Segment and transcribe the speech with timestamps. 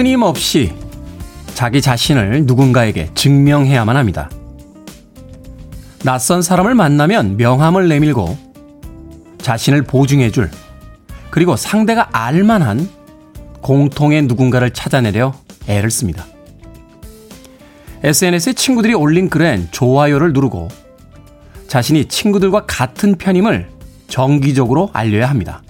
[0.00, 0.72] 끊임없이
[1.52, 4.30] 자기 자신을 누군가에게 증명해야만 합니다.
[6.02, 8.38] 낯선 사람을 만나면 명함을 내밀고
[9.42, 10.50] 자신을 보증해줄
[11.28, 12.88] 그리고 상대가 알만한
[13.60, 15.34] 공통의 누군가를 찾아내려
[15.66, 16.24] 애를 씁니다.
[18.02, 20.68] SNS에 친구들이 올린 글엔 좋아요를 누르고
[21.68, 23.68] 자신이 친구들과 같은 편임을
[24.08, 25.62] 정기적으로 알려야 합니다.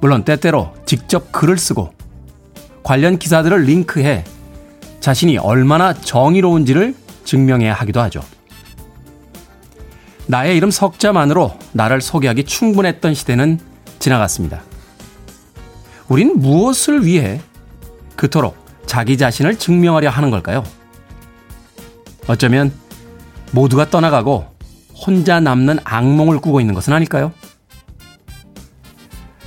[0.00, 2.01] 물론 때때로 직접 글을 쓰고
[2.82, 4.24] 관련 기사들을 링크해
[5.00, 8.22] 자신이 얼마나 정의로운지를 증명해야 하기도 하죠.
[10.26, 13.58] 나의 이름 석자만으로 나를 소개하기 충분했던 시대는
[13.98, 14.62] 지나갔습니다.
[16.08, 17.40] 우린 무엇을 위해
[18.16, 20.62] 그토록 자기 자신을 증명하려 하는 걸까요?
[22.26, 22.72] 어쩌면
[23.52, 24.46] 모두가 떠나가고
[24.94, 27.32] 혼자 남는 악몽을 꾸고 있는 것은 아닐까요?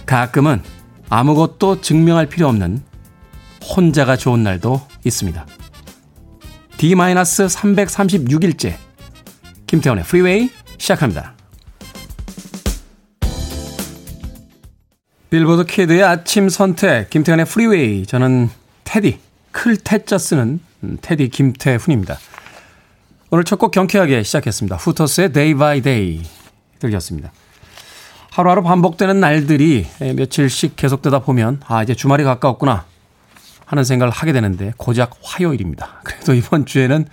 [0.05, 0.61] 가끔은
[1.09, 2.83] 아무것도 증명할 필요 없는
[3.75, 5.45] 혼자가 좋은 날도 있습니다.
[6.77, 8.75] D-336일째
[9.67, 11.33] 김태훈의 프리웨이 시작합니다.
[15.29, 18.49] 빌보드 키드의 아침 선택 김태훈의 프리웨이 저는
[18.83, 19.19] 테디
[19.51, 20.59] 클 태 자 쓰는
[21.01, 22.17] 테디 김태훈입니다.
[23.31, 24.77] 오늘 첫 곡 경쾌하게 시작했습니다.
[24.77, 26.21] 후터스의 Day by Day
[26.79, 27.31] 들렸습니다.
[28.31, 32.85] 하루하루 반복되는 날들이 며칠씩 계속되다 보면 아 이제 주말이 가까웠구나
[33.65, 36.01] 하는 생각을 하게 되는데 고작 화요일입니다.
[36.03, 37.05] 그래도 이번 주에는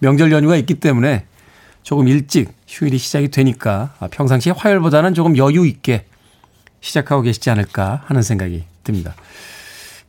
[0.00, 1.24] 명절 연휴가 있기 때문에
[1.82, 6.04] 조금 일찍 휴일이 시작이 되니까 평상시 화요일보다는 조금 여유 있게
[6.80, 9.14] 시작하고 계시지 않을까 하는 생각이 듭니다.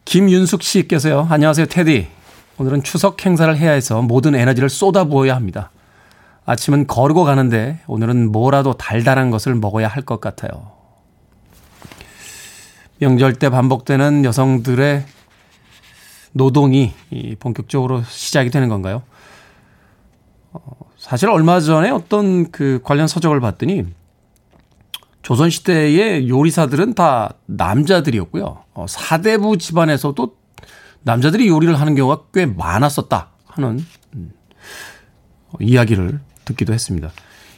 [0.06, 1.28] 김윤숙 씨께서요.
[1.30, 2.08] 안녕하세요, 테디.
[2.58, 5.72] 오늘은 추석 행사를 해야 해서 모든 에너지를 쏟아부어야 합니다.
[6.46, 10.72] 아침은 거르고 가는데 오늘은 뭐라도 달달한 것을 먹어야 할 것 같아요.
[13.00, 15.06] 명절 때 반복되는 여성들의
[16.32, 16.94] 노동이
[17.40, 19.04] 본격적으로 시작이 되는 건가요?
[20.52, 20.62] 어,
[20.98, 23.86] 사실 얼마 전에 어떤 그 관련 서적을 봤더니
[25.22, 28.64] 조선시대의 요리사들은 다 남자들이었고요.
[28.74, 30.36] 어, 사대부 집안에서도
[31.02, 33.86] 남자들이 요리를 하는 경우가 꽤 많았었다 하는
[34.16, 34.32] 음,
[35.60, 37.12] 이야기를 듣기도 했습니다.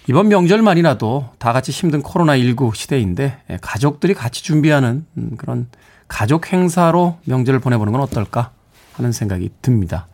[0.10, 5.68] 이번 명절만이라도 다 같이 힘든 코로나19 시대인데 예, 가족들이 같이 준비하는 음, 그런
[6.08, 8.52] 가족 행사로 명절을 보내보는 건 어떨까
[8.94, 10.08] 하는 생각이 듭니다.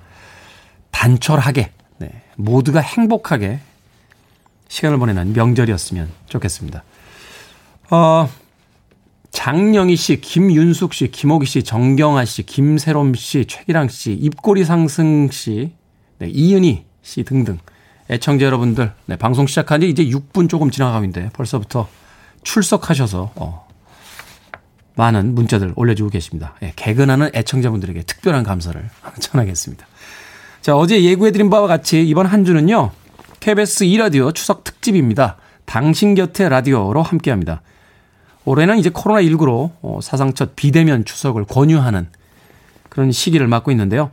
[0.92, 3.60] 단촐하게 네, 모두가 행복하게
[4.68, 6.84] 시간을 보내는 명절이었으면 좋겠습니다.
[7.90, 8.30] 어,
[9.32, 15.74] 장영희 씨, 김윤숙 씨, 김호기 씨, 정경아 씨, 김세롬 씨, 최기랑 씨, 입꼬리 상승 씨,
[16.20, 17.60] 네, 이은희 씨 등등
[18.10, 21.88] 애청자 여러분들, 네, 방송 시작한 지 이제 6분 조금 지나가고 있는데 벌써부터
[22.44, 23.67] 출석하셔서 어,
[24.98, 26.56] 많은 문자들 올려주고 계십니다.
[26.64, 29.88] 예, 개근하는 애청자분들에게 특별한 감사를 전하겠습니다.
[30.62, 32.92] 자, 어제 예고해드린 바와 같이 이번 한 주는요,
[33.40, 35.38] KBS 2라디오 추석 특집입니다.
[35.66, 37.62] 당신 곁에 라디오로 함께 합니다.
[38.44, 42.08] 올해는 이제 코로나19로 어, 사상 첫 비대면 추석을 권유하는
[42.90, 44.10] 그런 시기를 맞고 있는데요.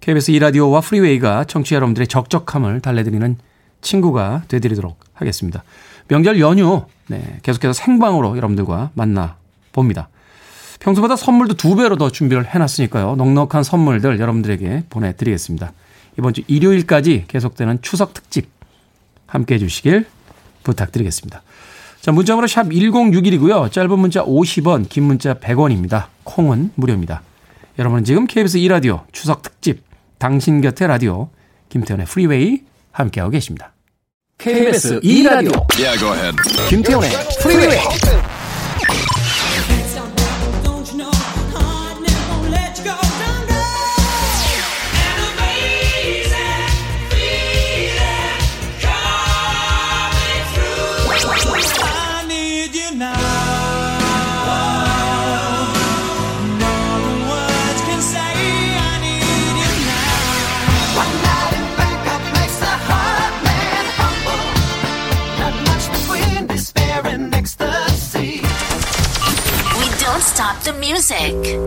[0.00, 3.36] KBS 2라디오와 프리웨이가 청취자 여러분들의 적적함을 달래드리는
[3.82, 5.62] 친구가 되드리도록 하겠습니다.
[6.08, 9.36] 명절 연휴 네, 계속해서 생방으로 여러분들과 만나
[9.76, 10.08] 봅니다.
[10.80, 13.16] 평소보다 선물도 두 배로 더 준비를 해놨으니까요.
[13.16, 15.72] 넉넉한 선물들 여러분들에게 보내드리겠습니다.
[16.18, 18.48] 이번 주 일요일까지 계속되는 추석 특집
[19.26, 20.06] 함께 해주시길
[20.64, 21.42] 부탁드리겠습니다.
[22.00, 23.70] 자, 문자번호 샵 1061이고요.
[23.70, 26.06] 짧은 문자 50원, 긴 문자 100원입니다.
[26.24, 27.22] 콩은 무료입니다.
[27.78, 29.82] 여러분은 지금 KBS 2라디오 추석 특집
[30.18, 31.28] 당신 곁에 라디오
[31.68, 32.62] 김태훈의 프리웨이
[32.92, 33.72] 함께하고 계십니다.
[34.38, 36.36] KBS 2라디오 yeah,
[36.68, 37.10] 김태훈의
[37.42, 38.25] 프리웨이
[70.86, 71.58] music.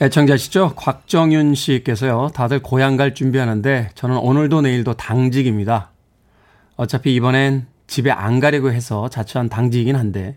[0.00, 0.74] 애청자시죠?
[0.74, 2.30] 곽정윤 씨께서요.
[2.34, 5.92] 다들 고향 갈 준비하는데 저는 오늘도 내일도 당직입니다.
[6.74, 10.36] 어차피 이번엔 집에 안 가려고 해서 자처한 당직이긴 한데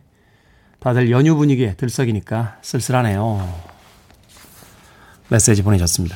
[0.79, 3.69] 다들 연휴 분위기에 들썩이니까 쓸쓸하네요.
[5.29, 6.15] 메시지 보내셨습니다.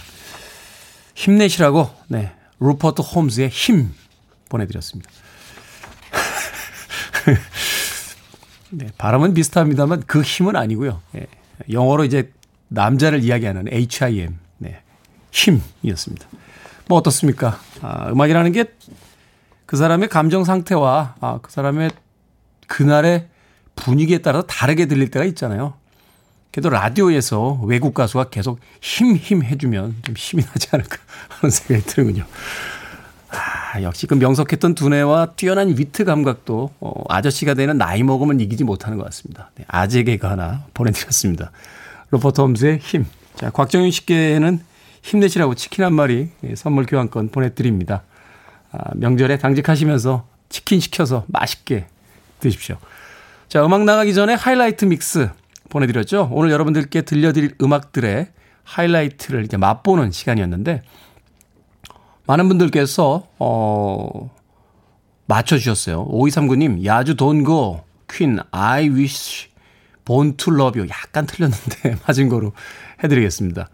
[1.15, 3.93] 힘내시라고 네 루퍼트 홈즈의 힘
[4.49, 5.09] 보내드렸습니다.
[8.73, 11.01] 네, 발음은 비슷합니다만 그 힘은 아니고요.
[11.15, 11.27] 예,
[11.71, 12.31] 영어로 이제
[12.67, 14.81] 남자를 이야기하는 HIM, 네.
[15.31, 16.27] 힘이었습니다.
[16.87, 17.59] 뭐 어떻습니까?
[17.81, 18.65] 아, 음악이라는 게
[19.73, 21.89] 그 사람의 감정 상태와 아, 그 사람의
[22.67, 23.27] 그날의
[23.75, 25.73] 분위기에 따라서 다르게 들릴 때가 있잖아요.
[26.51, 30.97] 그래도 라디오에서 외국 가수가 계속 힘, 힘 해주면 좀 힘이 나지 않을까
[31.29, 32.23] 하는 생각이 드는군요.
[33.33, 38.97] 아, 역시 그 명석했던 두뇌와 뛰어난 위트 감각도 어, 아저씨가 되는 나이 먹으면 이기지 못하는
[38.97, 39.51] 것 같습니다.
[39.55, 41.51] 네, 아재 개그 하나 보내드렸습니다.
[42.11, 43.05] 로버트 홈즈의 힘.
[43.35, 44.59] 자, 곽정윤 씨께는
[45.01, 48.03] 힘내시라고 치킨 한 마리 예, 선물 교환권 보내드립니다.
[48.71, 51.87] 아, 명절에 당직하시면서 치킨 시켜서 맛있게
[52.39, 52.77] 드십시오.
[53.47, 55.29] 자, 음악 나가기 전에 하이라이트 믹스
[55.69, 56.29] 보내드렸죠.
[56.31, 58.27] 오늘 여러분들께 들려드릴 음악들의
[58.63, 60.83] 하이라이트를 이제 맛보는 시간이었는데,
[62.25, 64.31] 많은 분들께서, 어,
[65.25, 66.07] 맞춰주셨어요.
[66.07, 69.49] 5239님, 야주 돈고, 퀸, I wish,
[70.05, 70.89] born to love you.
[70.89, 72.53] 약간 틀렸는데, 맞은 거로
[73.03, 73.69] 해드리겠습니다.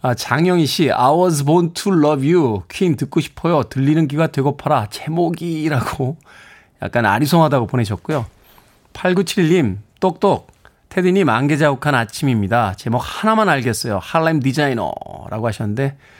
[0.00, 2.62] 아, 장영희 씨, I was born to love you.
[2.68, 3.64] 퀸 듣고 싶어요.
[3.64, 4.88] 들리는 귀가 되고파라.
[4.90, 6.16] 제목이라고
[6.82, 8.26] 약간 아리송하다고 보내셨고요.
[8.92, 10.52] 8971님, 똑똑.
[10.88, 12.74] 테디님, 안개 자욱한 아침입니다.
[12.74, 13.98] 제목 하나만 알겠어요.
[14.00, 16.17] Harlem Desire라고 하셨는데, 아,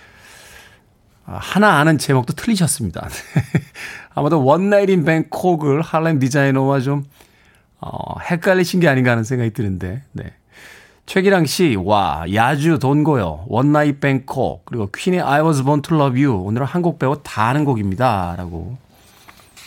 [1.37, 3.09] 하나 아는 제목도 틀리셨습니다.
[4.15, 7.05] 아마도 One Night in Bangkok을 Harlem Desire와 좀,
[7.81, 10.33] 어, 헷갈리신 게 아닌가 하는 생각이 드는데, 네.
[11.07, 13.45] 최기랑 씨, 와, Yazoo Don't Go요.
[13.47, 16.39] One Night Bangkok, 그리고 퀸의 I was born to love you.
[16.45, 18.35] 오늘은 한곡 빼고 다 아는 곡입니다.
[18.37, 18.77] 라고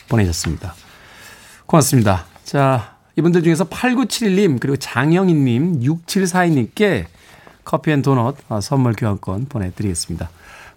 [0.07, 0.75] 보내셨습니다.
[1.65, 2.25] 고맙습니다.
[2.43, 7.05] 자, 이분들 중에서 8971님, 그리고 장영희님, 6742님께
[7.63, 10.29] 커피 and 도넛 아, 선물 교환권 보내드리겠습니다.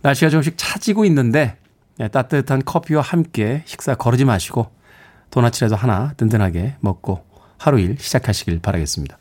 [0.05, 1.57] 날씨가 조금씩 차지고 있는데,
[1.97, 4.71] 네, 따뜻한 커피와 함께 식사 거르지 마시고,
[5.31, 7.25] 도넛이라도 하나 든든하게 먹고
[7.57, 9.17] 하루 일 시작하시길 바라겠습니다.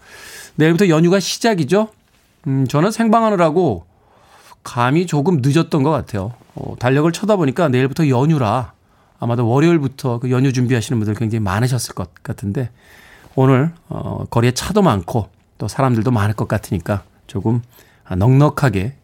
[0.56, 1.88] 내일부터 연휴가 시작이죠?
[2.48, 3.86] 음, 저는 생방하느라고
[4.64, 6.34] 감이 조금 늦었던 것 같아요.
[6.56, 8.74] 어, 달력을 쳐다보니까 내일부터 연휴라
[9.20, 12.70] 아마도 월요일부터 그 연휴 준비하시는 분들 굉장히 많으셨을 것 같은데
[13.36, 17.62] 오늘 어, 거리에 차도 많고 또 사람들도 많을 것 같으니까 조금
[18.16, 18.96] 넉넉하게 예,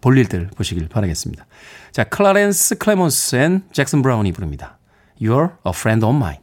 [0.00, 1.46] 볼 일들 보시길 바라겠습니다.
[1.92, 4.78] 자, 클라렌스 클레몬스 and 잭슨 브라운이 부릅니다.
[5.20, 6.40] You're a friend of mine.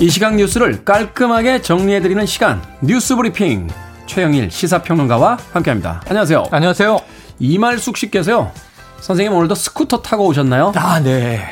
[0.00, 3.68] 이 시각 뉴스를 깔끔하게 정리해드리는 시간 뉴스 브리핑
[4.06, 6.02] 최영일 시사평론가와 함께합니다.
[6.06, 6.44] 안녕하세요.
[6.52, 7.00] 안녕하세요.
[7.40, 8.52] 이말숙 씨께서요.
[9.00, 10.72] 선생님 오늘도 스쿠터 타고 오셨나요?
[10.76, 11.44] 아, 네.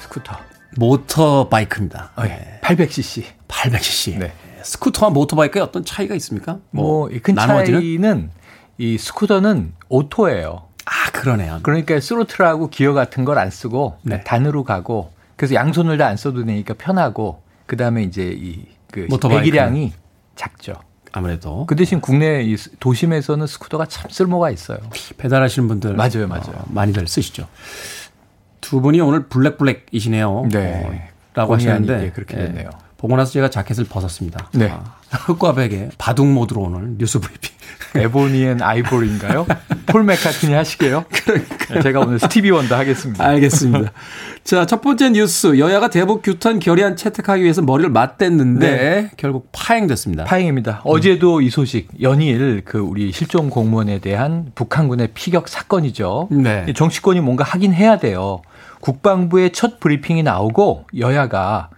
[0.00, 0.51] 스쿠터.
[0.76, 2.10] 모터바이크입니다.
[2.16, 2.60] 어, 네.
[2.62, 3.24] 800cc.
[3.48, 4.18] 800cc.
[4.18, 4.32] 네.
[4.62, 6.58] 스쿠터와 모터바이크에 어떤 차이가 있습니까?
[6.70, 8.30] 뭐, 뭐 큰 차이는
[8.78, 10.68] 이 스쿠터는 오토예요.
[10.84, 11.60] 아, 그러네요.
[11.62, 14.22] 그러니까 스로틀하고 기어 같은 걸 안 쓰고 네.
[14.24, 19.92] 단으로 가고 그래서 양손을 다 안 써도 되니까 편하고 그다음에 이제 이 그 배기량이
[20.36, 20.74] 작죠.
[21.14, 24.78] 아무래도 그 대신 국내 이 도심에서는 스쿠터가 참 쓸모가 있어요.
[25.18, 26.54] 배달하시는 분들 맞아요, 맞아요.
[26.56, 27.46] 어, 많이들 쓰시죠.
[28.62, 30.48] 두 분이 오늘 블랙블랙이시네요.
[30.50, 30.82] 네.
[30.86, 32.70] 어, 라고 하시는데 그렇게 됐네요.
[32.70, 32.76] 네.
[32.96, 34.48] 보고 나서 제가 자켓을 벗었습니다.
[34.52, 34.70] 네.
[34.70, 37.50] 아, 흑과 백에 바둑 모드로 오늘 뉴스 브리핑.
[37.96, 39.44] Ebony and Ivory인가요?
[39.86, 41.04] 폴 맥카트니 하시게요?
[41.10, 43.22] 그러니까 제가 오늘 스티비 원더 하겠습니다.
[43.24, 43.92] 알겠습니다.
[44.44, 45.58] 자, 첫 번째 뉴스.
[45.58, 49.10] 여야가 대북 규탄 결의안 채택하기 위해서 머리를 맞댔는데 네.
[49.16, 50.24] 결국 파행됐습니다.
[50.24, 50.82] 파행입니다.
[50.86, 50.90] 음.
[50.90, 56.28] 어제도 이 소식 연일 그 우리 실종 공무원에 대한 북한군의 피격 사건이죠.
[56.30, 56.66] 네.
[56.74, 58.40] 정치권이 뭔가 하긴 해야 돼요.
[58.82, 61.70] 국방부의 첫 브리핑이 나오고 여야가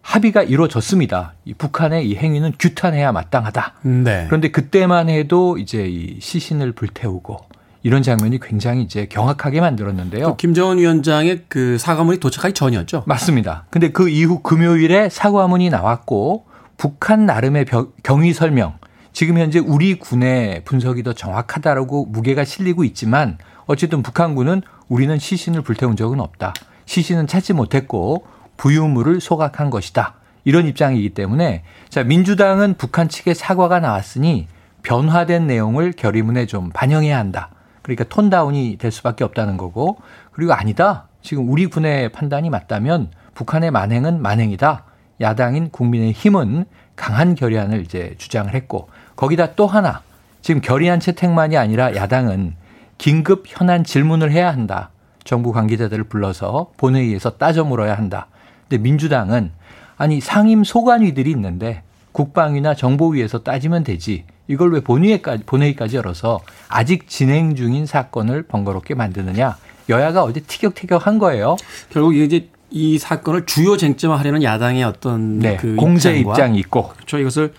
[0.00, 1.34] 합의가 이루어졌습니다.
[1.44, 3.74] 이 북한의 이 행위는 규탄해야 마땅하다.
[3.82, 4.24] 네.
[4.28, 7.44] 그런데 그때만 해도 이제 이 시신을 불태우고
[7.82, 10.36] 이런 장면이 굉장히 이제 경악하게 만들었는데요.
[10.36, 13.04] 김정은 위원장의 그 사과문이 도착하기 전이었죠.
[13.06, 13.66] 맞습니다.
[13.70, 16.46] 근데 그 이후 금요일에 사과문이 나왔고
[16.78, 17.66] 북한 나름의
[18.02, 18.78] 경위 설명
[19.12, 25.96] 지금 현재 우리 군의 분석이 더 정확하다라고 무게가 실리고 있지만 어쨌든 북한군은 우리는 시신을 불태운
[25.96, 26.54] 적은 없다.
[26.86, 30.14] 시신은 찾지 못했고 부유물을 소각한 것이다.
[30.44, 34.46] 이런 입장이기 때문에 자 민주당은 북한 측의 사과가 나왔으니
[34.82, 37.50] 변화된 내용을 결의문에 좀 반영해야 한다.
[37.82, 39.98] 그러니까 톤다운이 될 수밖에 없다는 거고
[40.30, 41.08] 그리고 아니다.
[41.20, 44.84] 지금 우리 군의 판단이 맞다면 북한의 만행은 만행이다.
[45.20, 50.02] 야당인 국민의 힘은 강한 결의안을 이제 주장을 했고 거기다 또 하나
[50.40, 52.54] 지금 결의안 채택만이 아니라 야당은
[52.98, 54.90] 긴급 현안 질문을 해야 한다.
[55.24, 58.28] 정부 관계자들을 불러서 본회의에서 따져 물어야 한다.
[58.68, 59.50] 근데 민주당은
[59.96, 64.24] 아니 상임 소관위들이 있는데 국방위나 정보위에서 따지면 되지.
[64.48, 69.56] 이걸 왜 본회의까지, 본회의까지 열어서 아직 진행 중인 사건을 번거롭게 만드느냐.
[69.88, 71.56] 여야가 어제 티격태격한 거예요.
[71.90, 77.18] 결국 이제 이 사건을 주요 쟁점화하려는 야당의 어떤 네, 그 공세 입장이 있고 그렇죠.
[77.18, 77.52] 이것을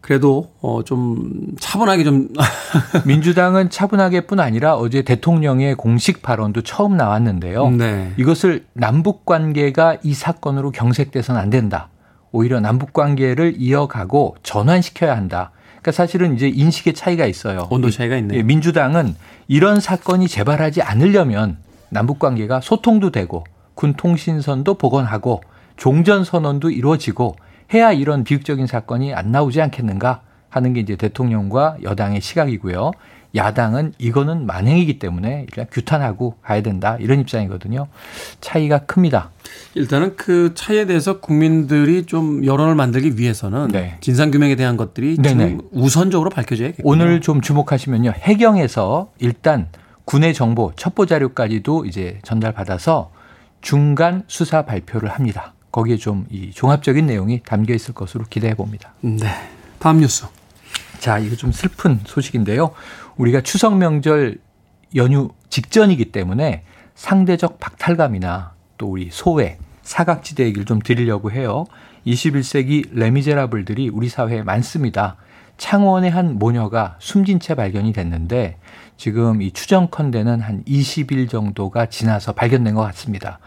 [0.00, 2.28] 그래도 어 좀 차분하게 좀
[3.04, 7.70] 민주당은 차분하게뿐 아니라 어제 대통령의 공식 발언도 처음 나왔는데요.
[7.70, 8.12] 네.
[8.16, 11.88] 이것을 남북 관계가 이 사건으로 경색돼서는 안 된다.
[12.30, 15.50] 오히려 남북 관계를 이어가고 전환시켜야 한다.
[15.80, 17.66] 그러니까 사실은 이제 인식의 차이가 있어요.
[17.70, 18.38] 온도 차이가 있네요.
[18.38, 19.14] 예, 민주당은
[19.46, 21.56] 이런 사건이 재발하지 않으려면
[21.90, 25.42] 남북 관계가 소통도 되고 군 통신선도 복원하고
[25.76, 27.36] 종전 선언도 이루어지고
[27.72, 32.92] 해야 이런 비극적인 사건이 안 나오지 않겠는가 하는 게 이제 대통령과 여당의 시각이고요.
[33.34, 37.88] 야당은 이거는 만행이기 때문에 일단 규탄하고 가야 된다 이런 입장이거든요.
[38.40, 39.30] 차이가 큽니다.
[39.74, 43.98] 일단은 그 차이에 대해서 국민들이 좀 여론을 만들기 위해서는 네.
[44.00, 46.82] 진상 규명에 대한 것들이 좀 우선적으로 밝혀져야겠죠.
[46.84, 48.12] 오늘 좀 주목하시면요.
[48.16, 49.68] 해경에서 일단
[50.06, 53.10] 군의 정보 첩보 자료까지도 이제 전달받아서
[53.60, 55.52] 중간 수사 발표를 합니다.
[55.78, 58.94] 거기에 좀 이 종합적인 내용이 담겨 있을 것으로 기대해 봅니다.
[59.00, 59.26] 네.
[59.78, 60.26] 다음 뉴스.
[60.98, 62.72] 자, 이거 좀 슬픈 소식인데요.
[63.16, 64.38] 우리가 추석 명절
[64.96, 66.64] 연휴 직전이기 때문에
[66.96, 71.66] 상대적 박탈감이나 또 우리 소외, 사각지대 얘기를 좀 드리려고 해요.
[72.04, 75.16] 21세기 레미제라블들이 우리 사회에 많습니다.
[75.58, 78.56] 창원의 한 모녀가 숨진 채 발견이 됐는데
[78.96, 83.38] 지금 이 추정컨대는 한 20일 정도가 지나서 발견된 것 같습니다.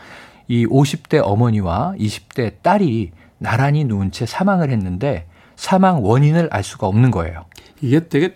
[0.47, 7.11] 이 50대 어머니와 20대 딸이 나란히 누운 채 사망을 했는데 사망 원인을 알 수가 없는
[7.11, 7.45] 거예요.
[7.81, 8.35] 이게 되게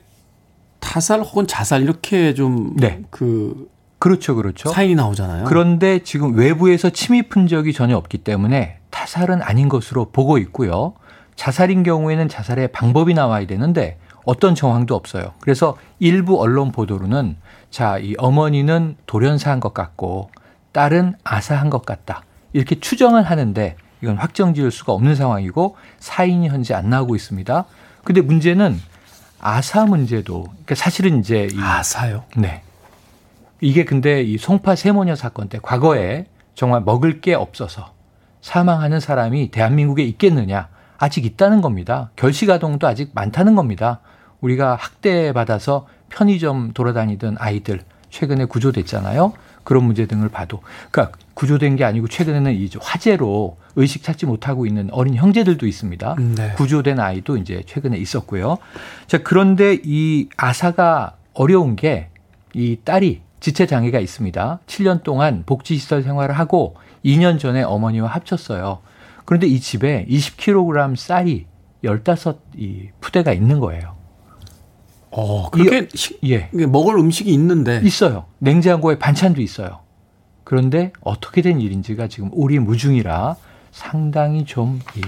[0.79, 3.01] 타살 혹은 자살 이렇게 좀 네.
[3.09, 3.69] 그
[3.99, 4.69] 그렇죠, 그렇죠.
[4.69, 5.45] 사인이 나오잖아요.
[5.45, 10.93] 그런데 지금 외부에서 침입 흔적이 전혀 없기 때문에 타살은 아닌 것으로 보고 있고요.
[11.35, 15.33] 자살인 경우에는 자살의 방법이 나와야 되는데 어떤 정황도 없어요.
[15.39, 17.37] 그래서 일부 언론 보도로는
[17.69, 20.29] 자, 이 어머니는 돌연사한 것 같고
[20.75, 22.23] 딸은 아사한 것 같다.
[22.51, 27.63] 이렇게 추정을 하는데 이건 확정 지을 수가 없는 상황이고 사인이 현재 안 나오고 있습니다.
[28.03, 28.77] 근데 문제는
[29.39, 32.25] 아사 문제도 그러니까 사실은 이제 이 아사요?
[32.35, 32.61] 네.
[33.61, 37.93] 이게 근데 이 송파 세모녀 사건 때 과거에 정말 먹을 게 없어서
[38.41, 40.67] 사망하는 사람이 대한민국에 있겠느냐?
[40.97, 42.11] 아직 있다는 겁니다.
[42.17, 44.01] 결식아동도 아직 많다는 겁니다.
[44.41, 47.79] 우리가 학대받아서 편의점 돌아다니던 아이들
[48.09, 49.31] 최근에 구조됐잖아요.
[49.65, 54.89] 그런 문제 등을 봐도 그러니까 구조된 게 아니고 최근에는 이제 화재로 의식 찾지 못하고 있는
[54.93, 56.15] 어린 형제들도 있습니다.
[56.37, 56.53] 네.
[56.55, 58.57] 구조된 아이도 이제 최근에 있었고요.
[59.07, 62.07] 자, 그런데 이 아사가 어려운 게
[62.55, 64.59] 이 딸이 지체 장애가 있습니다.
[64.65, 68.79] 7년 동안 복지시설 생활을 하고 2년 전에 어머니와 합쳤어요.
[69.25, 71.45] 그런데 이 집에 20kg 쌀이
[71.83, 73.94] 15이 푸대가 있는 거예요.
[75.17, 75.87] 어, 그렇게
[76.21, 76.49] 이, 예.
[76.51, 78.25] 먹을 음식이 있는데 있어요.
[78.39, 79.79] 냉장고에 반찬도 있어요.
[80.43, 83.35] 그런데 어떻게 된 일인지가 지금 오리무중이라
[83.71, 85.01] 상당히 좀 이,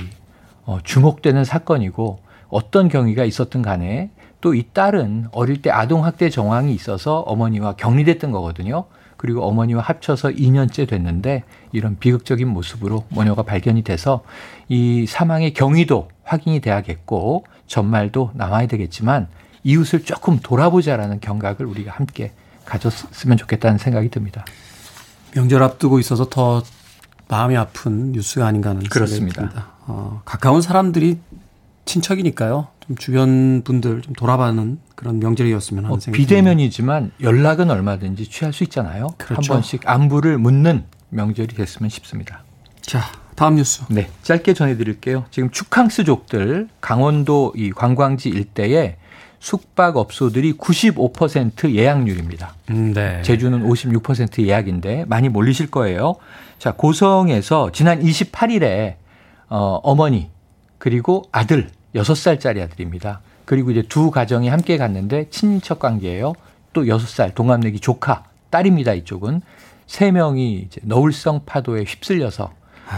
[0.66, 4.10] 어, 주목되는 사건이고 어떤 경위가 있었든 간에
[4.40, 8.86] 또 이 딸은 어릴 때 아동학대 정황이 있어서 어머니와 격리됐던 거거든요.
[9.18, 14.24] 그리고 어머니와 합쳐서 2년째 됐는데 이런 비극적인 모습으로 모녀가 발견이 돼서
[14.70, 19.28] 이 사망의 경위도 확인이 돼야겠고 전말도 나와야 되겠지만
[19.68, 22.32] 이웃을 조금 돌아보자라는 경각을 우리가 함께
[22.64, 24.46] 가졌으면 좋겠다는 생각이 듭니다.
[25.36, 26.64] 명절 앞두고 있어서 더
[27.28, 29.42] 마음이 아픈 뉴스가 아닌가 하는 그렇습니다.
[29.42, 29.74] 생각이 듭니다.
[29.88, 31.20] 어, 가까운 사람들이
[31.84, 32.68] 친척이니까요.
[32.88, 38.64] 좀 주변 분들 좀 돌아봐는 그런 명절이었으면 하는 어, 생각이 비대면이지만 연락은 얼마든지 취할 수
[38.64, 39.10] 있잖아요.
[39.18, 39.36] 그렇죠.
[39.36, 42.44] 한 번씩 안부를 묻는 명절이 됐으면 싶습니다.
[42.82, 43.02] 자,
[43.36, 43.84] 다음 뉴스.
[43.90, 45.26] 네, 짧게 전해드릴게요.
[45.30, 48.96] 지금 축항스족들 강원도 이 관광지 일대에
[49.40, 52.56] 숙박업소들이 95% 예약률입니다.
[52.72, 53.22] 음, 네.
[53.22, 56.16] 제주는 56% 예약인데 많이 몰리실 거예요.
[56.60, 58.96] 자, 고성에서 지난 28일에
[59.50, 60.30] 어, 어머니
[60.78, 63.22] 그리고 아들 6살짜리 아들입니다.
[63.46, 66.34] 그리고 이제 두 가정이 함께 갔는데 친인척 관계예요.
[66.74, 68.94] 또 6살 동갑내기 조카 딸입니다.
[68.94, 69.42] 이쪽은
[69.88, 72.52] 세 명이 이제 너울성 파도에 휩쓸려서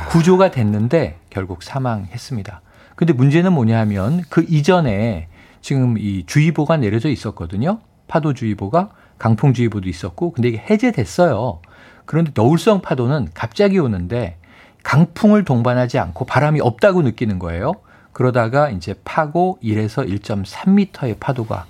[0.09, 2.61] 구조가 됐는데 결국 사망했습니다.
[2.95, 5.28] 근데 문제는 뭐냐 하면 그 이전에
[5.61, 7.79] 지금 이 주의보가 내려져 있었거든요.
[8.07, 11.61] 파도주의보가 강풍주의보도 있었고 근데 이게 해제됐어요.
[12.05, 14.37] 그런데 너울성 파도는 갑자기 오는데
[14.83, 17.73] 강풍을 동반하지 않고 바람이 없다고 느끼는 거예요.
[18.13, 21.65] 그러다가 이제 파고 1에서 1.3m의 파도가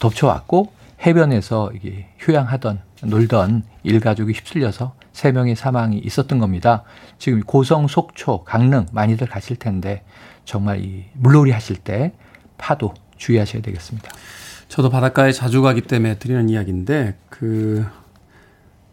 [0.00, 0.72] 덮쳐왔고
[1.06, 6.84] 해변에서 이게 휴양하던 놀던 일가족이 휩쓸려서 세 명의 사망이 있었던 겁니다.
[7.18, 10.02] 지금 고성, 속초, 강릉 많이들 가실 텐데
[10.44, 12.12] 정말 이 물놀이 하실 때
[12.58, 14.10] 파도 주의하셔야 되겠습니다.
[14.68, 17.86] 저도 바닷가에 자주 가기 때문에 드리는 이야기인데 그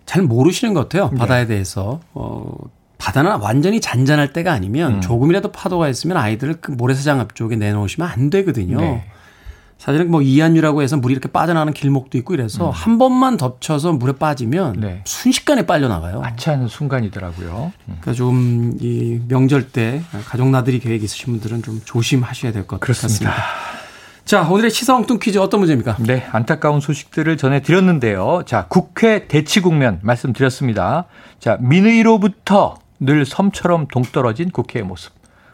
[0.05, 1.11] 잘 모르시는 것 같아요.
[1.11, 1.49] 바다에 네.
[1.49, 1.99] 대해서.
[2.15, 2.51] 어,
[2.97, 5.01] 바다는 완전히 잔잔할 때가 아니면 음.
[5.01, 8.81] 조금이라도 파도가 있으면 아이들을 그 모래사장 앞쪽에 내놓으시면 안 되거든요.
[8.81, 9.05] 네.
[9.77, 12.71] 사실은 뭐 이한유라고 해서 물이 이렇게 빠져나가는 길목도 있고 이래서 음.
[12.73, 15.01] 한 번만 덮쳐서 물에 빠지면 네.
[15.05, 16.21] 순식간에 빨려 나가요.
[16.21, 17.71] 마치 않은 순간이더라고요.
[17.87, 17.97] 음.
[18.01, 23.31] 그러니까 좀 이 명절 때 가족 나들이 계획 있으신 분들은 좀 조심하셔야 될 것 같습니다.
[24.29, 25.97] 자, 오늘의 시사 엉뚱 퀴즈 어떤 문제입니까?
[26.01, 28.43] 네, 안타까운 소식들을 전해드렸는데요.
[28.45, 31.05] 자, 국회 대치 국면 말씀드렸습니다.
[31.39, 35.13] 자, 민의로부터 늘 섬처럼 동떨어진 국회의 모습.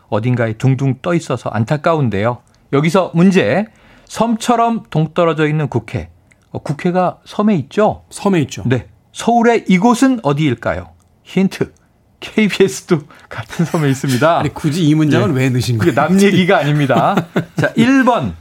[0.10, 2.40] 어딘가에 둥둥 떠 있어서 안타까운데요.
[2.74, 3.68] 여기서 문제.
[4.10, 6.10] 섬처럼 동떨어져 있는 국회.
[6.52, 8.04] 어, 국회가 섬에 있죠?
[8.10, 8.64] 섬에 있죠.
[8.66, 8.90] 네.
[9.14, 10.90] 서울의 이곳은 어디일까요?
[11.24, 11.72] 힌트.
[12.20, 14.40] KBS도 같은 섬에 있습니다.
[14.40, 15.44] 아니, 굳이 이 문장은 네.
[15.44, 15.94] 왜 넣으신 거예요?
[15.94, 17.16] 남 얘기가 아닙니다.
[17.56, 18.34] 자, 1번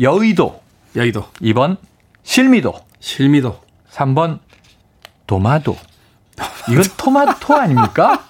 [0.00, 0.60] 여의도.
[0.96, 1.26] 여의도.
[1.42, 1.76] 2번
[2.22, 2.74] 실미도.
[3.00, 3.60] 실미도.
[3.92, 4.38] 3번
[5.26, 5.76] 도마도.
[6.68, 8.24] 이건 토마토 아닙니까?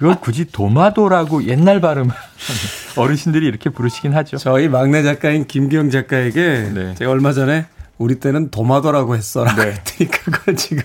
[0.00, 2.10] 이걸 굳이 도마도라고 옛날 발음
[2.96, 4.36] 어르신들이 이렇게 부르시긴 하죠.
[4.36, 6.94] 저희 막내 작가인 김기영 작가에게 네.
[6.94, 9.54] 제가 얼마 전에 우리 때는 도마도라고 했어라.
[9.54, 9.62] 네.
[9.62, 10.82] 그랬더니 그걸 지금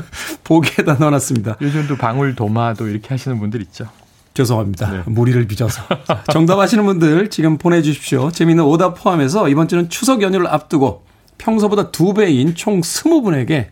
[0.44, 1.56] 보기에다 넣어놨습니다.
[1.60, 3.88] 요즘도 방울 도마도 이렇게 하시는 분들 있죠.
[4.36, 4.90] 죄송합니다.
[4.90, 5.02] 네.
[5.06, 5.82] 무리를 빚어서.
[6.30, 8.30] 정답 아시는 분들 지금 보내주십시오.
[8.30, 11.04] 재미있는 오답 포함해서 이번 주는 추석 연휴를 앞두고
[11.38, 13.68] 평소보다 두 배인 총 20분에게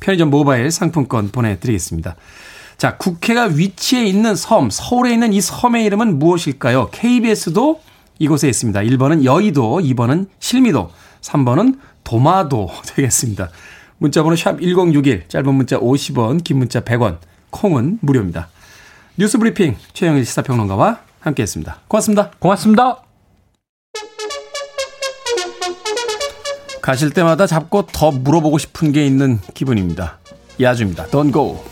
[0.00, 2.16] 편의점 모바일 상품권 보내드리겠습니다.
[2.76, 6.90] 자, 국회가 위치해 있는 섬, 서울에 있는 이 섬의 이름은 무엇일까요?
[6.90, 7.80] KBS도
[8.18, 8.80] 이곳에 있습니다.
[8.80, 10.90] 1번은 여의도, 2번은 실미도,
[11.22, 13.48] 3번은 도마도 되겠습니다.
[13.98, 17.18] 문자번호 샵 1061, 짧은 문자 50원, 긴 문자 100원,
[17.50, 18.48] 콩은 무료입니다.
[19.16, 21.80] 뉴스 브리핑 최영일 시사평론가와 함께했습니다.
[21.86, 22.30] 고맙습니다.
[22.38, 23.02] 고맙습니다.
[26.80, 30.18] 가실 때마다 잡고 더 물어보고 싶은 게 있는 기분입니다.
[30.60, 31.06] 야주입니다.
[31.08, 31.71] Don't go.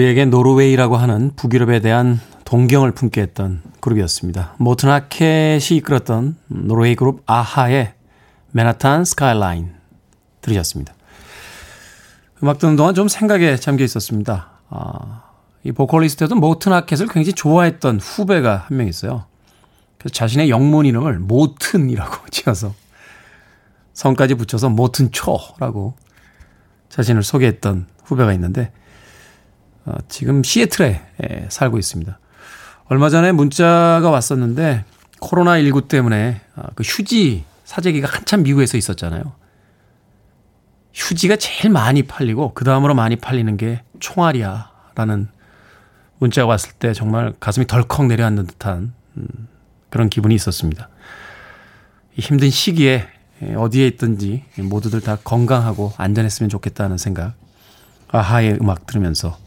[0.00, 4.54] 우리에게 노르웨이라고 하는 북유럽에 대한 동경을 품게 했던 그룹이었습니다.
[4.58, 7.92] 모튼 하켓이 이끌었던 노르웨이 그룹 아하의
[8.52, 9.74] 맨하탄 스카이라인
[10.40, 10.94] 들으셨습니다.
[12.42, 14.48] 음악 듣는 동안 좀 생각에 잠겨 있었습니다.
[14.70, 15.22] 아,
[15.64, 19.26] 이 보컬리스트에도 모튼 하켓을 굉장히 좋아했던 후배가 한 명 있어요.
[19.98, 22.74] 그래서 자신의 영문 이름을 모튼이라고 지어서
[23.92, 25.94] 성까지 붙여서 모튼초라고
[26.88, 28.79] 자신을 소개했던 후배가 있는데 어,
[30.08, 32.18] 지금 시애틀에 살고 있습니다.
[32.86, 34.84] 얼마 전에 문자가 왔었는데
[35.20, 39.32] 코로나19 때문에 어, 그 휴지 사재기가 한참 미국에서 있었잖아요.
[40.92, 45.28] 휴지가 제일 많이 팔리고 그 다음으로 많이 팔리는 게 총알이야라는
[46.18, 49.26] 문자가 왔을 때 정말 가슴이 덜컥 내려앉는 듯한 음,
[49.88, 50.88] 그런 기분이 있었습니다.
[52.18, 53.06] 힘든 시기에
[53.56, 57.34] 어디에 있든지 모두들 다 건강하고 안전했으면 좋겠다는 생각
[58.08, 59.38] 아하의 음악 들으면서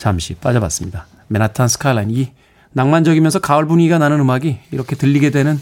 [0.00, 1.06] 잠시 빠져봤습니다.
[1.28, 2.32] 맨하탄 스카이라인 이
[2.72, 5.60] 낭만적이면서 가을 분위기가 나는 음악이 이렇게 들리게 되는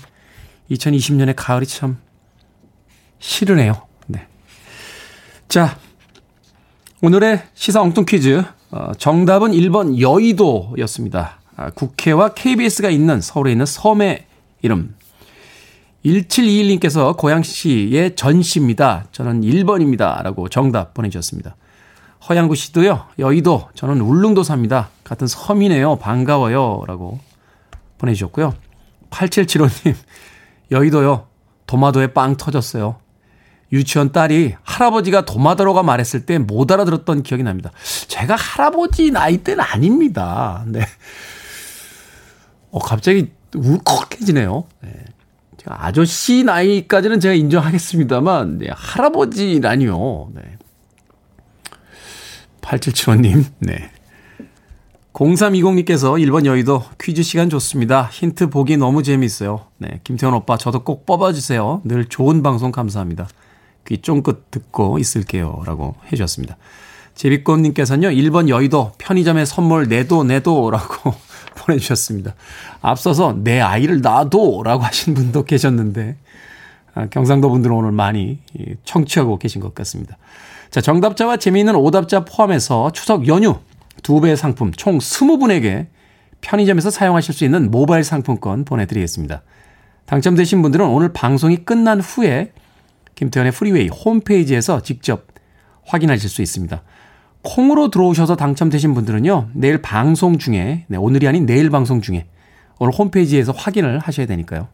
[0.70, 1.98] 2020년의 가을이 참
[3.18, 3.82] 싫으네요.
[4.06, 4.28] 네.
[5.48, 5.76] 자,
[7.02, 8.44] 오늘의 시사 엉뚱 퀴즈.
[8.70, 11.40] 어, 정답은 1번 여의도였습니다.
[11.56, 14.24] 아, 국회와 KBS가 있는 서울에 있는 섬의
[14.62, 14.94] 이름.
[16.04, 19.06] 1721님께서 고양시의 전시입니다.
[19.10, 20.22] 저는 1번입니다.
[20.22, 21.56] 라고 정답 보내주셨습니다.
[22.28, 24.90] 허양구 씨도요, 여의도, 저는 울릉도 삽니다.
[25.02, 25.96] 같은 섬이네요.
[25.96, 26.82] 반가워요.
[26.86, 27.18] 라고
[27.96, 28.54] 보내주셨고요.
[29.10, 29.94] 8775님,
[30.70, 31.26] 여의도요,
[31.66, 32.96] 도마도에 빵 터졌어요.
[33.72, 37.70] 유치원 딸이 할아버지가 도마도로가 말했을 때 못 알아들었던 기억이 납니다.
[38.08, 40.64] 제가 할아버지 나이 때는 아닙니다.
[40.66, 40.80] 네.
[42.70, 44.64] 어, 갑자기 울컥해지네요.
[44.82, 44.90] 네.
[45.58, 50.28] 제가 아저씨 나이까지는 제가 인정하겠습니다만, 네, 할아버지라니요.
[50.34, 50.42] 네.
[52.68, 53.90] 8775님, 네.
[55.14, 58.08] 0320님께서 1번 여의도 퀴즈 시간 좋습니다.
[58.12, 59.64] 힌트 보기 너무 재미있어요.
[59.78, 61.82] 네, 김태원 오빠 저도 꼭 뽑아주세요.
[61.84, 63.26] 늘 좋은 방송 감사합니다.
[63.86, 65.62] 귀 쫑긋 듣고 있을게요.
[65.64, 66.56] 라고 해주셨습니다.
[67.14, 71.14] 제비꽃님께서는요, 1번 여의도 편의점에 선물 내도 내도 라고
[71.56, 72.34] 보내주셨습니다.
[72.80, 76.16] 앞서서 내 아이를 놔도 라고 하신 분도 계셨는데,
[76.94, 78.38] 아, 경상도 분들은 오늘 많이
[78.84, 80.16] 청취하고 계신 것 같습니다.
[80.70, 83.56] 자, 정답자와 재미있는 오답자 포함해서 추석 연휴
[84.02, 85.86] 두 배의 상품 총 20분에게
[86.40, 89.42] 편의점에서 사용하실 수 있는 모바일 상품권 보내드리겠습니다.
[90.04, 92.52] 당첨되신 분들은 오늘 방송이 끝난 후에
[93.14, 95.26] 김태훈의 프리웨이 홈페이지에서 직접
[95.86, 96.82] 확인하실 수 있습니다.
[97.42, 102.26] 콩으로 들어오셔서 당첨되신 분들은요, 내일 방송 중에, 네, 오늘이 아닌 내일 방송 중에
[102.78, 104.68] 오늘 홈페이지에서 확인을 하셔야 되니까요.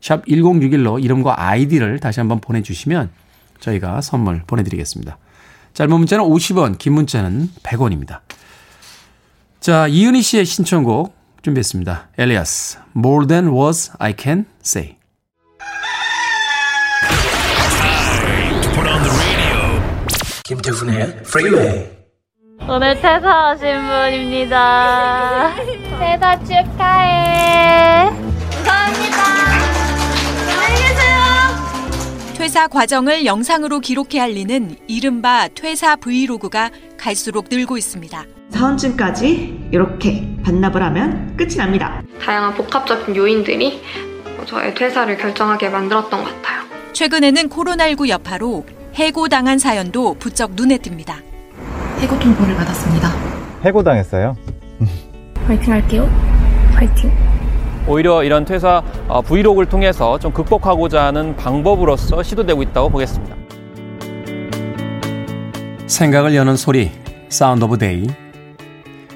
[0.00, 3.10] 샵 1061로 이름과 아이디를 다시 한번 보내주시면
[3.60, 5.18] 저희가 선물 보내드리겠습니다.
[5.78, 8.18] 짧은 문자는 50원, 긴 문자는 100원입니다.
[9.60, 12.08] 자, 이은희 씨의 신청곡 준비했습니다.
[12.18, 14.96] 엘리아스, More Than I Can Say.
[20.42, 21.86] 김태훈의 프리웨이
[22.68, 25.54] 오늘 퇴사하신 분입니다.
[26.00, 28.10] 퇴사 축하해.
[28.64, 28.97] 감사합니다.
[32.38, 38.24] 퇴사 과정을 영상으로 기록해 알리는 이른바 퇴사 브이로그가 갈수록 늘고 있습니다.
[38.50, 42.00] 사원증까지 이렇게 반납을 하면 끝이 납니다.
[42.22, 43.82] 다양한 복합적인 요인들이
[44.46, 46.62] 저의 퇴사를 결정하게 만들었던 것 같아요.
[46.92, 51.14] 최근에는 코로나19 여파로 해고당한 사연도 부쩍 눈에 띕니다.
[51.98, 53.10] 해고 통보를 받았습니다.
[53.64, 54.36] 해고당했어요?
[55.44, 56.08] 파이팅 할게요.
[56.72, 57.10] 파이팅.
[57.88, 63.34] 오히려 이런 퇴사 어, 브이로그를 통해서 좀 극복하고자 하는 방법으로서 시도되고 있다고 보겠습니다.
[65.86, 66.92] 생각을 여는 소리,
[67.30, 68.06] Sound of Day.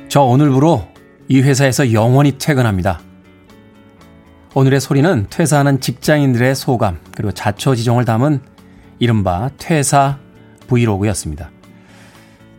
[0.08, 0.88] 저 오늘부로
[1.28, 3.00] 이 회사에서 영원히 퇴근합니다.
[4.54, 8.40] 오늘의 소리는 퇴사하는 직장인들의 소감, 그리고 자초지종을 담은
[8.98, 10.18] 이른바 퇴사
[10.68, 11.50] 브이로그였습니다.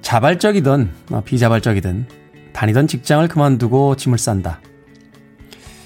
[0.03, 2.05] 자발적이든 어, 비자발적이든
[2.53, 4.59] 다니던 직장을 그만두고 짐을 싼다.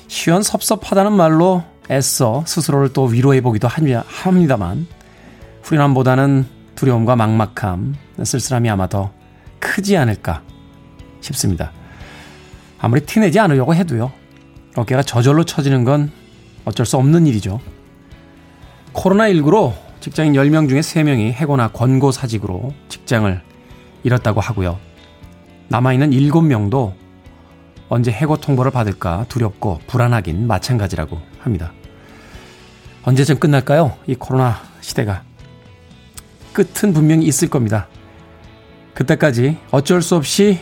[0.07, 4.87] 시원 섭섭하다는 말로 애써 스스로를 또 위로해보기도 합니다만
[5.63, 9.11] 후련함보다는 두려움과 막막함, 쓸쓸함이 아마 더
[9.59, 10.43] 크지 않을까
[11.21, 11.71] 싶습니다.
[12.79, 14.11] 아무리 티내지 않으려고 해도요.
[14.75, 16.11] 어깨가 저절로 처지는 건
[16.65, 17.59] 어쩔 수 없는 일이죠.
[18.93, 23.41] 코로나19로 직장인 10명 중에 3명이 해고나 권고사직으로 직장을
[24.03, 24.77] 잃었다고 하고요.
[25.69, 26.93] 남아있는 7명도
[27.89, 31.71] 언제 해고 통보를 받을까 두렵고 불안하긴 마찬가지라고 합니다.
[33.03, 33.97] 언제쯤 끝날까요?
[34.05, 35.23] 이 코로나 시대가.
[36.53, 37.87] 끝은 분명히 있을 겁니다.
[38.93, 40.59] 그때까지 어쩔 수 없이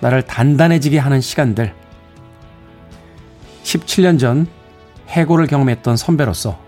[0.00, 1.72] 나를 단단해지게 하는 시간들.
[3.62, 4.46] 17년 전
[5.08, 6.58] 해고를 경험했던 선배로서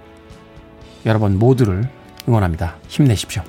[1.07, 1.89] 여러분 모두를
[2.29, 2.77] 응원합니다.
[2.89, 3.43] 힘내십시오.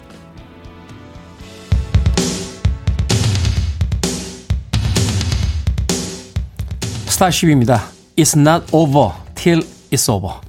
[7.20, 7.84] 스타쉽입니다.
[8.16, 10.49] It's not over till it's over.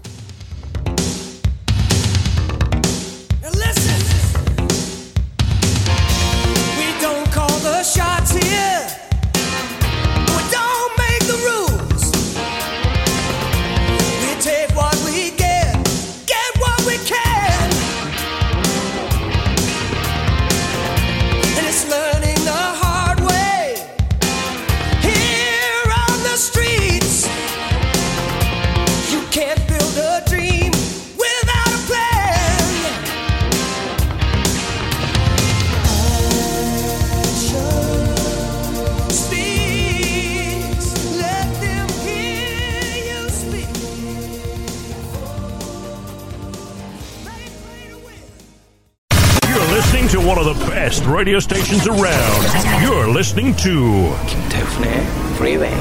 [51.51, 52.47] Stations around.
[52.81, 55.03] You're listening to 김태훈의
[55.35, 55.75] Freeway.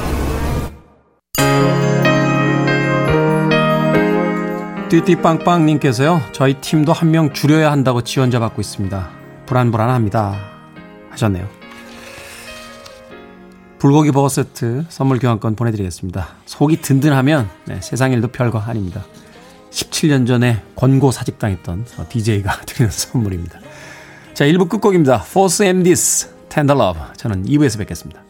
[4.88, 6.20] 띠띠빵빵님께서요.
[6.32, 9.10] 저희 팀도 한 명 줄여야 한다고 지원자 받고 있습니다.
[9.46, 10.36] 불안불안합니다.
[11.10, 11.48] 하셨네요.
[13.78, 16.28] 불고기 버거 세트 선물 교환권 보내드리겠습니다.
[16.46, 19.04] 속이 든든하면 네, 세상 일도 별거 아닙니다.
[19.70, 23.58] 17년 전에 권고 사직당했던 DJ가 드리는 선물입니다.
[24.34, 25.22] 자, 1부 끝곡입니다.
[25.26, 27.02] Force MD's Tender Love.
[27.16, 28.22] 저는 2부에서 뵙겠습니다.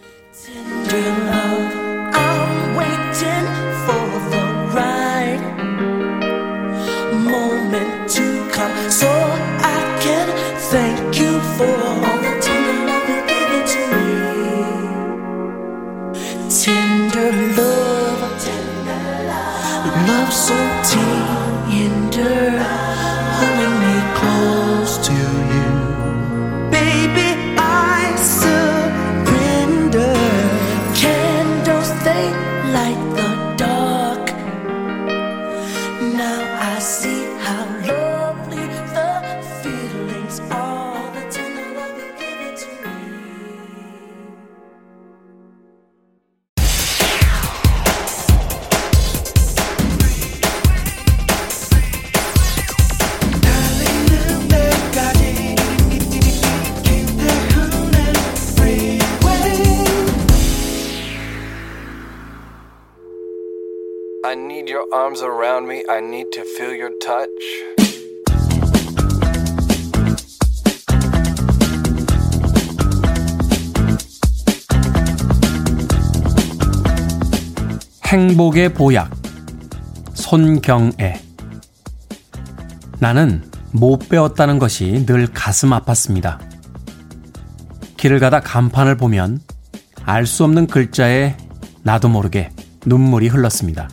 [65.91, 67.27] I need to feel your touch.
[78.07, 79.11] 행복의 보약
[80.15, 81.21] 손경애
[83.01, 86.39] 나는 못 배웠다는 것이 늘 가슴 아팠습니다.
[87.97, 89.41] 길을 가다 간판을 보면
[90.05, 91.37] 알 수 없는 글자에
[91.83, 92.51] 나도 모르게
[92.87, 93.89] 눈물이 흘렀습니다.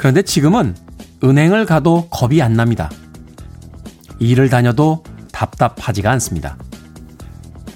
[0.00, 0.74] 그런데 지금은
[1.22, 2.88] 은행을 가도 겁이 안 납니다.
[4.18, 6.56] 일을 다녀도 답답하지가 않습니다.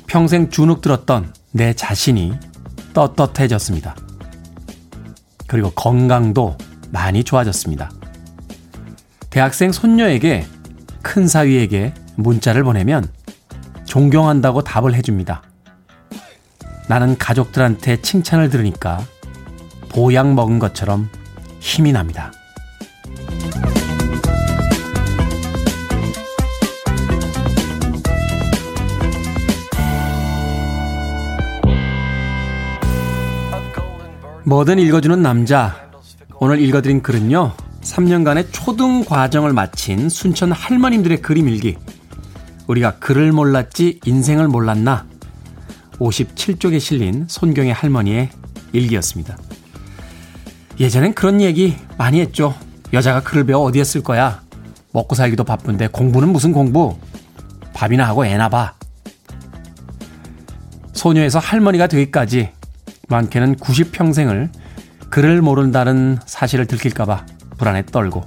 [0.07, 2.33] 평생 주눅 들었던 내 자신이
[2.95, 3.95] 떳떳해졌습니다.
[5.47, 6.57] 그리고 건강도
[6.91, 7.91] 많이 좋아졌습니다.
[9.29, 10.47] 대학생 손녀에게
[11.03, 13.07] 큰 사위에게 문자를 보내면
[13.85, 15.43] 존경한다고 답을 해줍니다.
[16.89, 19.05] 나는 가족들한테 칭찬을 들으니까
[19.91, 21.11] 보약 먹은 것처럼
[21.65, 22.31] 힘이 납니다.
[34.45, 35.89] 뭐든 읽어주는 남자.
[36.39, 37.53] 오늘 읽어드린 글은요.
[37.81, 41.79] 3년간의 초등 과정을 마친 순천 할머님들의 그림 일기.
[42.67, 45.07] 우리가 글을 몰랐지 인생을 몰랐나.
[45.93, 48.29] 57쪽에 실린 손경의 할머니의
[48.73, 49.39] 일기였습니다.
[50.79, 52.55] 예전엔 그런 얘기 많이 했죠.
[52.93, 54.43] 여자가 글을 배워 어디에 쓸 거야.
[54.93, 56.97] 먹고 살기도 바쁜데 공부는 무슨 공부.
[57.73, 58.75] 밥이나 하고 애나 봐.
[60.93, 62.51] 소녀에서 할머니가 되기까지
[63.09, 64.51] 많게는 90평생을
[65.11, 67.27] 글을 모른다는 사실을 들킬까봐
[67.59, 68.25] 불안에 떨고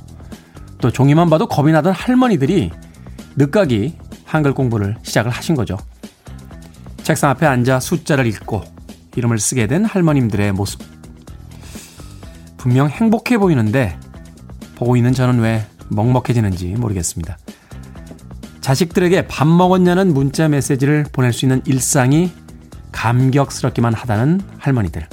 [0.79, 2.71] 또 종이만 봐도 겁이 나던 할머니들이
[3.35, 5.77] 늦가기 한글 공부를 시작을 하신 거죠.
[7.03, 8.63] 책상 앞에 앉아 숫자를 읽고
[9.15, 10.96] 이름을 쓰게 된 할머님들의 모습.
[12.57, 13.97] 분명 행복해 보이는데
[14.75, 17.37] 보고 있는 저는 왜 먹먹해지는지 모르겠습니다.
[18.61, 22.31] 자식들에게 밥 먹었냐는 문자 메시지를 보낼 수 있는 일상이
[22.91, 25.07] 감격스럽기만 하다는 할머니들.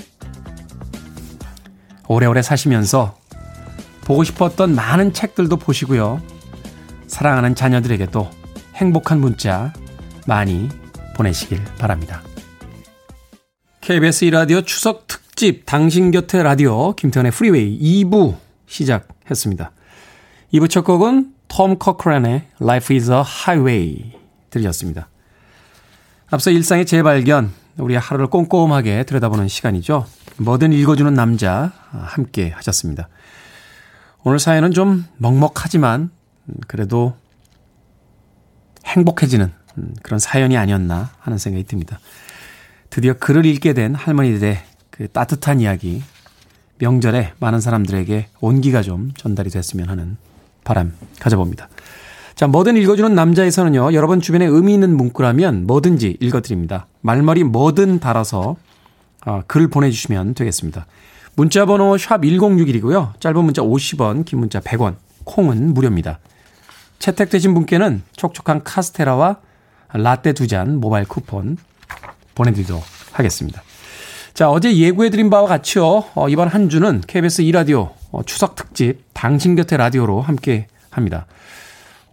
[2.09, 3.17] 오래오래 사시면서
[4.05, 6.21] 보고 싶었던 많은 책들도 보시고요.
[7.07, 8.29] 사랑하는 자녀들에게도
[8.75, 9.73] 행복한 문자
[10.27, 10.69] 많이
[11.15, 12.23] 보내시길 바랍니다.
[13.81, 19.73] KBS 이라디오 추석 특집 당신 곁에 라디오 김태훈의 Freeway 2부 시작했습니다.
[20.53, 24.13] 2부 첫 곡은 톰 코크란의 Life is a Highway
[24.51, 25.09] 들렸습니다.
[26.31, 30.07] 앞서 일상의 재발견, 우리의 하루를 꼼꼼하게 들여다보는 시간이죠.
[30.37, 33.09] 뭐든 읽어주는 남자 함께 하셨습니다.
[34.23, 36.11] 오늘 사연은 좀 먹먹하지만
[36.69, 37.17] 그래도
[38.87, 39.53] 행복해지는
[40.05, 41.99] 그런 사연이 아니었나 하는 생각이 듭니다.
[42.91, 46.05] 드디어 글을 읽게 된 할머니들의 그 따뜻한 이야기,
[46.79, 50.17] 명절에 많은 사람들에게 온기가 좀 전달이 됐으면 하는
[50.63, 51.69] 바람 가져봅니다.
[52.37, 56.87] 자, 뭐든 읽어주는 남자에서는요, 여러분 주변에 의미 있는 문구라면 뭐든지 읽어드립니다.
[57.01, 58.57] 말머리 뭐든 달아서
[59.27, 60.87] 어, 글 보내주시면 되겠습니다.
[61.35, 63.19] 문자 번호 샵 1061이고요.
[63.19, 66.21] 짧은 문자 50원, 긴 문자 100원, 콩은 무료입니다.
[67.01, 69.39] 채택되신 분께는 촉촉한 카스테라와
[69.93, 71.57] 라떼 두 잔 모바일 쿠폰
[72.37, 73.63] 보내드리도록 하겠습니다.
[74.35, 76.07] 자, 어제 예고해드린 바와 같이요.
[76.17, 81.27] 어, 이번 한 주는 KBS 2라디오 어, 추석 특집 당신 곁에 라디오로 함께 합니다.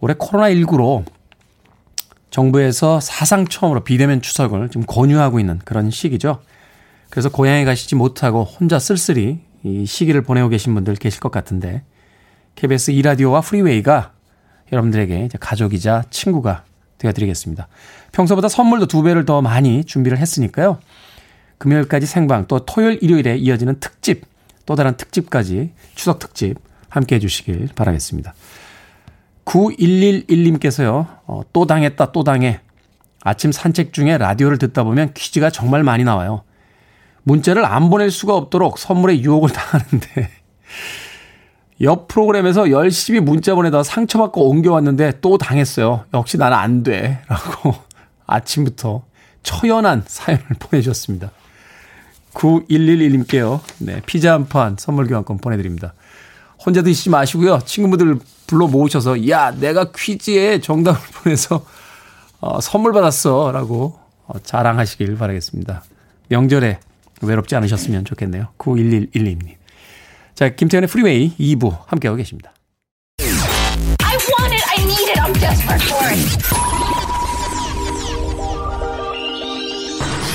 [0.00, 1.04] 올해 코로나19로
[2.30, 6.40] 정부에서 사상 처음으로 비대면 추석을 지금 권유하고 있는 그런 시기죠.
[7.10, 11.82] 그래서 고향에 가시지 못하고 혼자 쓸쓸히 이 시기를 보내고 계신 분들 계실 것 같은데
[12.54, 14.12] KBS 2라디오와 프리웨이가
[14.70, 16.62] 여러분들에게 가족이자 친구가
[16.98, 17.66] 되어드리겠습니다.
[18.12, 20.78] 평소보다 선물도 두 배를 더 많이 준비를 했으니까요.
[21.62, 24.26] 금요일까지 생방 또 토요일 일요일에 이어지는 특집
[24.66, 26.56] 또 다른 특집까지 추석 특집
[26.88, 28.34] 함께 해주시길 바라겠습니다.
[29.44, 31.06] 9111님께서요.
[31.24, 32.60] 어, 또 당했다 또 당해.
[33.22, 36.42] 아침 산책 중에 라디오를 듣다 보면 퀴즈가 정말 많이 나와요.
[37.22, 40.30] 문자를 안 보낼 수가 없도록 선물에 유혹을 당하는데
[41.82, 46.06] 옆 프로그램에서 열심히 문자 보내다 상처받고 옮겨왔는데 또 당했어요.
[46.12, 47.22] 역시 나는 안 돼.
[47.28, 47.76] 라고
[48.26, 49.04] 아침부터
[49.44, 51.30] 처연한 사연을 보내주셨습니다.
[52.34, 53.60] 9111님께요.
[53.78, 55.94] 네, 피자 한 판 선물 교환권 보내드립니다.
[56.64, 57.60] 혼자 드시지 마시고요.
[57.64, 61.64] 친구분들 불러 모으셔서, 야, 내가 퀴즈에 정답을 보내서,
[62.40, 63.52] 어, 선물 받았어.
[63.52, 65.82] 라고 어, 자랑하시길 바라겠습니다.
[66.28, 66.78] 명절에
[67.22, 68.48] 외롭지 않으셨으면 좋겠네요.
[68.58, 69.56] 9111님.
[70.34, 72.52] 자, 김태현의 프리웨이 2부 함께하고 계십니다.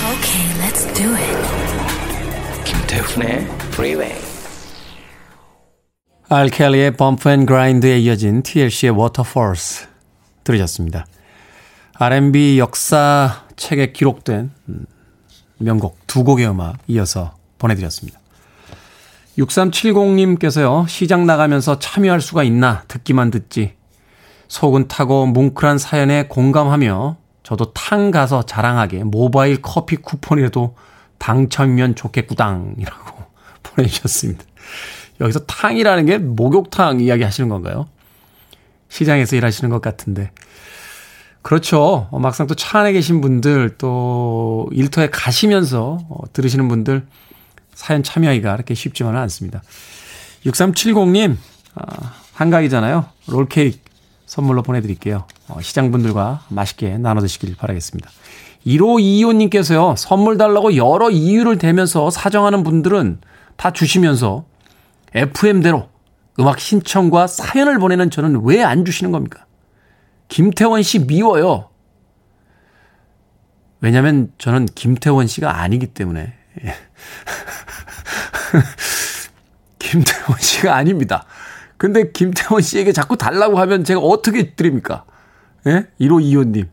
[0.08, 1.77] Okay, let's do it.
[2.98, 4.16] 김태훈의 Freeway.
[6.30, 9.88] 알켈리의 Bump N' Grind에 이어진 TLC의 Waterfalls
[10.44, 11.06] 들으셨습니다.
[11.94, 14.86] R&B 역사 책에 기록된 음,
[15.60, 18.20] 명곡 두 곡의 음악 이어서 보내드렸습니다.
[19.38, 23.74] 6370님께서요, 시장 나가면서 참여할 수가 있나 듣기만 듣지.
[24.48, 30.76] 속은 타고 뭉클한 사연에 공감하며 저도 탕 가서 자랑하게 모바일 커피 쿠폰이라도
[31.18, 33.24] 당첨면 좋겠구당이라고
[33.64, 34.44] 보내주셨습니다.
[35.20, 37.88] 여기서 탕이라는 게 목욕탕 이야기 하시는 건가요?
[38.90, 40.32] 시장에서 일하시는 것 같은데.
[41.42, 42.08] 그렇죠.
[42.12, 47.06] 어, 막상 또 차 안에 계신 분들 또 일터에 가시면서 어, 들으시는 분들
[47.74, 49.62] 사연 참여하기가 그렇게 쉽지만은 않습니다.
[50.46, 51.38] 6370님,
[51.76, 53.06] 아, 한가위잖아요.
[53.28, 53.78] 롤케이크
[54.26, 55.26] 선물로 보내드릴게요.
[55.48, 58.10] 어, 시장분들과 맛있게 나눠 드시길 바라겠습니다.
[58.66, 63.22] 1525님께서요, 선물 달라고 여러 이유를 대면서 사정하는 분들은
[63.56, 64.46] 다 주시면서
[65.14, 65.90] FM대로
[66.40, 69.46] 음악 신청과 사연을 보내는 저는 왜 안 주시는 겁니까?
[70.28, 71.70] 김태원 씨 미워요.
[73.80, 76.34] 왜냐면 저는 김태원 씨가 아니기 때문에.
[76.66, 76.74] 예.
[79.80, 81.26] 김태원 씨가 아닙니다.
[81.78, 85.06] 근데 김태원 씨에게 자꾸 달라고 하면 제가 어떻게 드립니까?
[85.68, 85.86] 예?
[86.02, 86.68] 1525님.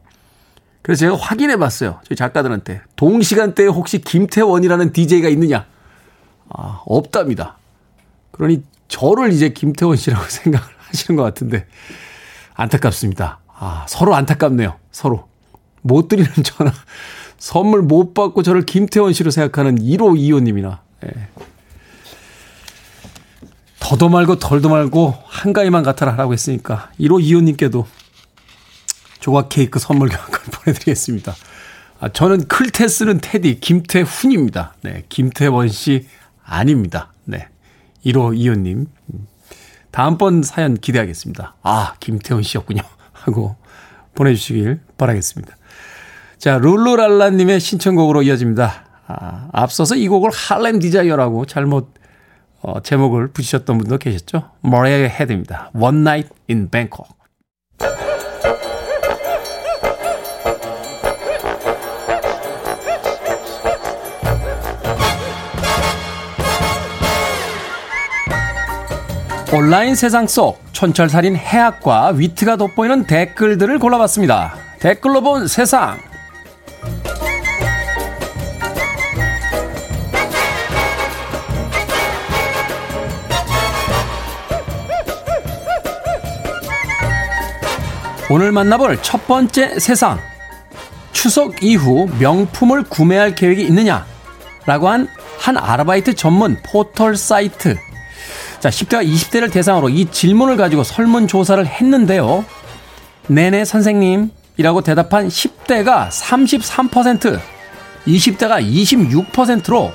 [0.85, 1.99] 그래서 제가 확인해 봤어요.
[2.05, 2.83] 저희 작가들한테.
[2.97, 5.65] 동시간대에 혹시 김태원이라는 DJ가 있느냐?
[6.51, 7.57] 아, 없답니다.
[8.33, 11.67] 그러니 저를 이제 김태원 씨라고 생각을 하시는 것 같은데
[12.53, 13.39] 안타깝습니다.
[13.49, 14.77] 아, 서로 안타깝네요.
[14.93, 15.27] 서로.
[15.81, 16.71] 못 드리는 전화,
[17.39, 21.29] 선물 못 받고 저를 김태원 씨로 생각하는 1호 2호님이나 예.
[23.81, 27.87] 더도 말고 덜도 말고 한가위만 같아라 라고 했으니까 1호 2호님께도
[29.25, 31.35] 조각 케이크 선물 교환권 보내드리겠습니다.
[31.99, 34.75] 아, 저는 클테 스는 테디 김태훈입니다.
[34.83, 36.07] 네, 김태원 씨
[36.45, 37.11] 아닙니다.
[37.25, 37.49] 네,
[38.05, 38.87] 1호2호님
[39.91, 41.55] 다음번 사연 기대하겠습니다.
[41.63, 42.83] 아, 김태훈 씨였군요.
[43.15, 43.57] 하고
[44.15, 45.57] 보내주시길 바라겠습니다.
[46.37, 48.85] 자, 룰루랄라님의 신청곡으로 이어집니다.
[49.07, 51.95] 아, 앞서서 이 곡을 Harlem Desire라고 잘못
[52.61, 54.51] 어, 제목을 붙이셨던 분도 계셨죠?
[54.61, 55.71] 머레이 헤드입니다.
[55.73, 57.15] One Night in Bangkok.
[69.55, 74.55] 온라인 세상 속 촌철살인 해학과 위트가 돋보이는 댓글들을 골라봤습니다.
[74.81, 75.97] 댓글로 본 세상.
[88.29, 90.19] 오늘 만나볼 첫 번째 세상.
[91.13, 94.05] 추석 이후 명품을 구매할 계획이 있느냐?
[94.67, 95.09] 라고 한
[95.45, 97.77] 한 아르바이트 전문 포털 사이트.
[98.65, 102.47] 자, 10대와 20대를 대상으로 이 질문을 가지고 설문조사를 했는데요.
[103.27, 107.39] 네네 선생님이라고 대답한 10대가 33%,
[108.07, 109.93] 20대가 26%로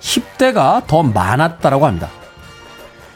[0.00, 2.10] 10대가 더 많았다라고 합니다.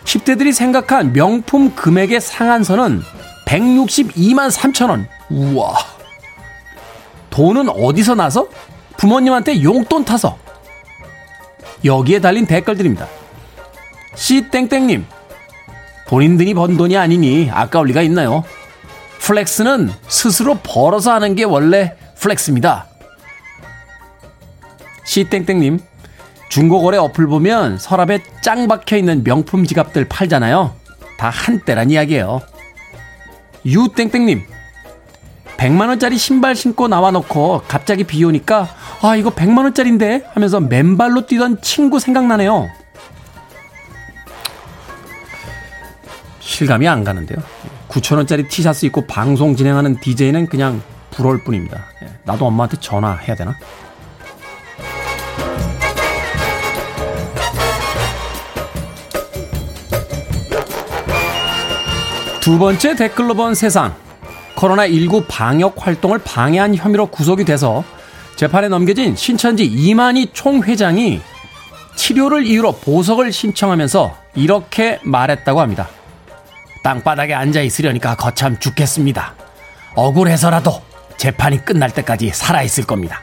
[0.05, 3.03] 10대들이 생각한 명품 금액의 상한선은
[3.45, 5.07] 162만 3천 원.
[5.29, 5.75] 우와.
[7.29, 8.49] 돈은 어디서 나서?
[8.97, 10.39] 부모님한테 용돈 타서.
[11.85, 13.07] 여기에 달린 댓글들입니다.
[14.15, 15.07] 씨땡땡님.
[16.07, 18.45] 본인들이 번 돈이 아니니 아까울 리가 있나요?
[19.21, 22.87] flex는 스스로 벌어서 하는 게 원래 flex입니다.
[25.05, 25.81] 씨땡땡님.
[26.49, 30.75] 중고거래 어플 보면 서랍에 짱 박혀 있는 명품 지갑들 팔잖아요.
[31.19, 32.43] 다 한때란 이야기예요.
[33.67, 34.43] 유땡땡님.
[35.57, 38.69] 100만원짜리 신발 신고 나와놓고 갑자기 비 오니까
[39.03, 42.69] 아, 이거 100만원짜리인데 하면서 맨발로 뛰던 친구 생각나네요.
[46.45, 47.39] 실감이 안 가는데요.
[47.89, 51.87] 9천원짜리 티셔츠 입고 방송 진행하는 DJ는 그냥 부러울 뿐입니다.
[52.03, 53.57] 예, 나도 엄마한테 전화해야 되나?
[62.41, 63.95] 두 번째 댓글로 본 세상.
[64.57, 67.83] 코로나19 방역 활동을 방해한 혐의로 구속이 돼서
[68.37, 71.21] 재판에 넘겨진 신천지 이만희 총회장이
[71.97, 75.89] 치료를 이유로 보석을 신청하면서 이렇게 말했다고 합니다.
[76.85, 79.35] 땅바닥에 앉아 있으려니까 거참 죽겠습니다.
[79.97, 80.83] 억울해서라도
[81.17, 83.23] 재판이 끝날 때까지 살아있을 겁니다.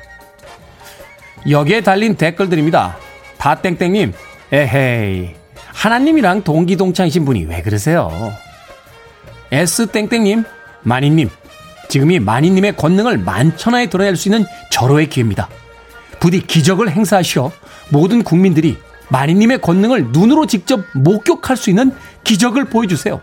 [1.47, 2.97] 여기에 달린 댓글들입니다.
[3.37, 4.13] 다땡땡님,
[4.51, 5.35] 에헤이.
[5.67, 8.11] 하나님이랑 동기동창이신 분이 왜 그러세요?
[9.51, 10.43] S땡땡님,
[10.81, 11.29] 마니님.
[11.87, 15.49] 지금이 마니님의 권능을 만천하에 드러낼 수 있는 절호의 기회입니다.
[16.19, 17.51] 부디 기적을 행사하시어
[17.89, 18.77] 모든 국민들이
[19.09, 21.93] 마니님의 권능을 눈으로 직접 목격할 수 있는
[22.23, 23.21] 기적을 보여주세요.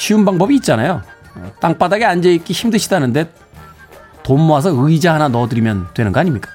[0.00, 1.02] 쉬운 방법이 있잖아요.
[1.60, 3.30] 땅바닥에 앉아있기 힘드시다는데
[4.22, 6.50] 돈 모아서 의자 하나 넣어드리면 되는 거 아닙니까?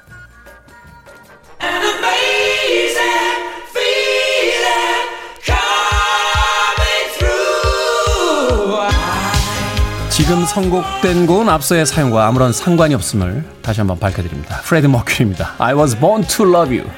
[10.10, 14.60] 지금 선곡된 곡은 앞서의 사용과 아무런 상관이 없음을 다시 한번 밝혀드립니다.
[14.64, 15.54] 프레드 머큐리입니다.
[15.58, 16.90] I was born to love you.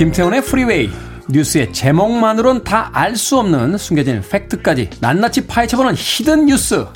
[0.00, 0.88] 김태훈의 Freeway
[1.28, 6.86] 뉴스의 제목만으론 다 알 수 없는 숨겨진 팩트까지 낱낱이 파헤쳐보는 hidden 뉴스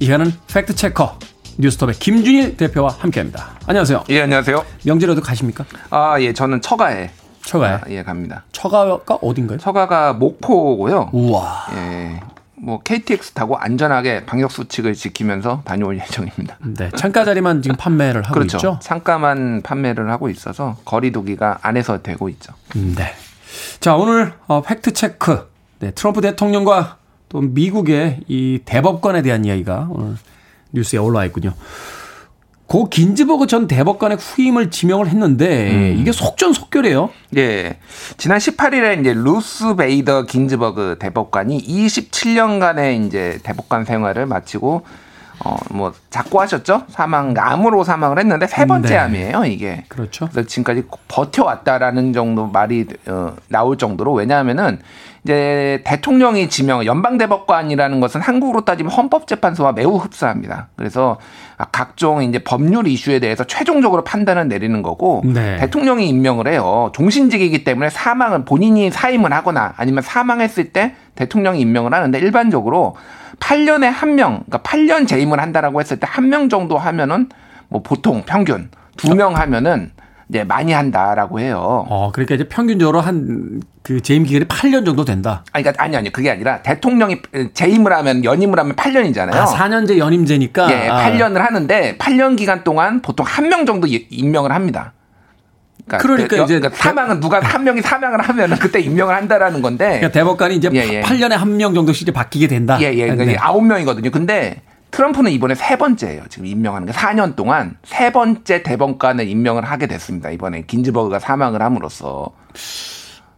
[0.00, 1.16] 이거는 fact checker
[1.58, 3.52] 뉴스톱의 김준일 대표와 함께합니다.
[3.68, 4.02] 안녕하세요.
[4.10, 4.64] 예, 안녕하세요.
[4.84, 5.64] 명절에도 가십니까?
[5.90, 7.10] 아, 예, 저는 처가에.
[7.44, 7.70] 처가에?
[7.72, 8.42] 아, 예, 갑니다.
[8.50, 9.58] 처가가 어딘가요?
[9.58, 11.10] 처가가 목포고요.
[11.12, 11.66] 우와.
[11.76, 12.20] 예.
[12.56, 16.58] 뭐 KTX 타고 안전하게 방역 수칙을 지키면서 다녀올 예정입니다.
[16.62, 18.56] 네, 창가 자리만 지금 판매를 하고 그렇죠.
[18.58, 18.78] 있죠.
[18.80, 22.54] 창가만 판매를 하고 있어서 거리두기가 안에서 되고 있죠.
[22.74, 23.12] 네.
[23.80, 25.50] 자, 오늘 어, fact check.
[25.80, 26.98] 네, 트럼프 대통령과
[27.28, 30.16] 또 미국의 이 대법관에 대한 이야기가 오늘
[30.72, 31.52] 뉴스에 올라와 있군요.
[32.66, 35.96] 고 긴즈버그 전 대법관의 후임을 지명을 했는데 음.
[35.98, 37.10] 이게 속전속결이에요.
[37.36, 37.78] 예.
[38.16, 44.82] 지난 18일에 이제 루스 베이더 긴즈버그 대법관이 27년간의 이제 대법관 생활을 마치고
[45.44, 46.84] 어뭐 작고하셨죠?
[46.88, 48.96] 사망 암으로 사망을 했는데 세 번째 네.
[48.96, 49.84] 암이에요, 이게.
[49.88, 50.28] 그렇죠.
[50.30, 54.78] 그래서 지금까지 버텨왔다라는 정도 말이 어, 나올 정도로 왜냐하면은
[55.24, 60.68] 이제 대통령이 지명 연방 대법관이라는 것은 한국으로 따지면 헌법재판소와 매우 흡사합니다.
[60.76, 61.18] 그래서
[61.72, 65.56] 각종 이제 법률 이슈에 대해서 최종적으로 판단을 내리는 거고 네.
[65.56, 66.90] 대통령이 임명을 해요.
[66.94, 72.96] 종신직이기 때문에 사망을 본인이 사임을 하거나 아니면 사망했을 때 대통령이 임명을 하는데 일반적으로
[73.40, 77.28] 8년에 한 명, 그러니까 8년 재임을 한다라고 했을 때 한 명 정도 하면은
[77.68, 79.90] 뭐 보통 평균 두 명 하면은
[80.28, 81.84] 이제 많이 한다라고 해요.
[81.88, 85.44] 어, 그러니까 이제 평균적으로 한 그 재임 기간이 8년 정도 된다.
[85.52, 87.20] 아니, 그러니까 아니 아니 그게 아니라 대통령이
[87.52, 89.34] 재임을 하면 연임을 하면 8년이잖아요.
[89.34, 90.72] 아, 4년제 연임제니까.
[90.72, 91.04] 예, 아.
[91.10, 94.94] 8년을 하는데 8년 기간 동안 보통 한 명 정도 이- 임명을 합니다.
[95.86, 99.84] 그러니까 여- 이제 사망은 누가 한 명이 사망을 하면은 그때 임명을 한다라는 건데.
[99.86, 101.00] 그러니까 대법관이 이제 예, 예.
[101.02, 102.78] 8년에 한 명 정도씩 이제 바뀌게 된다.
[102.80, 103.02] 예, 예.
[103.08, 103.36] 그러니까 네.
[103.38, 104.10] 아홉 명이거든요.
[104.10, 104.62] 근데
[104.94, 106.22] 트럼프는 이번에 세 번째예요.
[106.28, 110.30] 지금 임명하는 게 4년 동안 세 번째 대법관을 임명을 하게 됐습니다.
[110.30, 112.28] 이번에 긴즈버그가 사망을 함으로써.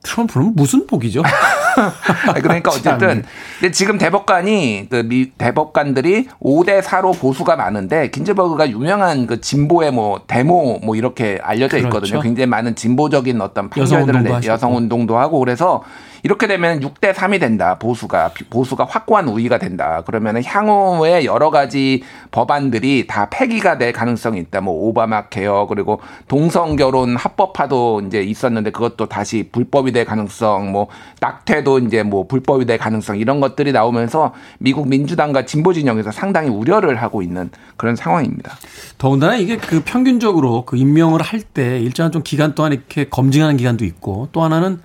[0.02, 1.22] 트럼프는 무슨 복이죠?
[2.42, 3.24] 그러니까 어쨌든
[3.58, 10.20] 근데 지금 대법관이 그 미, 대법관들이 5대 4로 보수가 많은데 긴즈버그가 유명한 그 진보의 뭐
[10.26, 11.86] 데모 뭐 이렇게 알려져 그렇죠.
[11.88, 12.20] 있거든요.
[12.20, 14.52] 굉장히 많은 진보적인 어떤 여성 판결들을 내- 하셨고.
[14.52, 15.82] 여성 운동도 하고 그래서
[16.26, 17.78] 이렇게 되면 6대 3이 된다.
[17.78, 20.02] 보수가 보수가 확고한 우위가 된다.
[20.06, 24.60] 그러면 향후에 여러 가지 법안들이 다 폐기가 될 가능성이 있다.
[24.60, 30.86] 뭐 오바마 케어 그리고 동성 결혼 합법화도 이제 있었는데 그것도 다시 불법이 될 가능성, 뭐
[31.20, 36.50] 낙태 국회도 이제 뭐 불법이 될 가능성 이런 것들이 나오면서 미국 민주당과 진보 진영에서 상당히
[36.50, 38.52] 우려를 하고 있는 그런 상황입니다.
[38.98, 43.84] 더군다나 이게 그 평균적으로 그 임명을 할 때 일정한 좀 기간 동안 이렇게 검증하는 기간도
[43.84, 44.80] 있고 또 하나는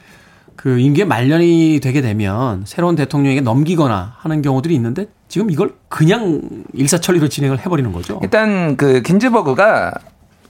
[0.62, 6.40] 그 임기에 말년이 되게 되면 새로운 대통령에게 넘기거나 하는 경우들이 있는데 지금 이걸 그냥
[6.74, 8.20] 일사천리로 진행을 해버리는 거죠.
[8.22, 9.92] 일단 그 긴즈버그가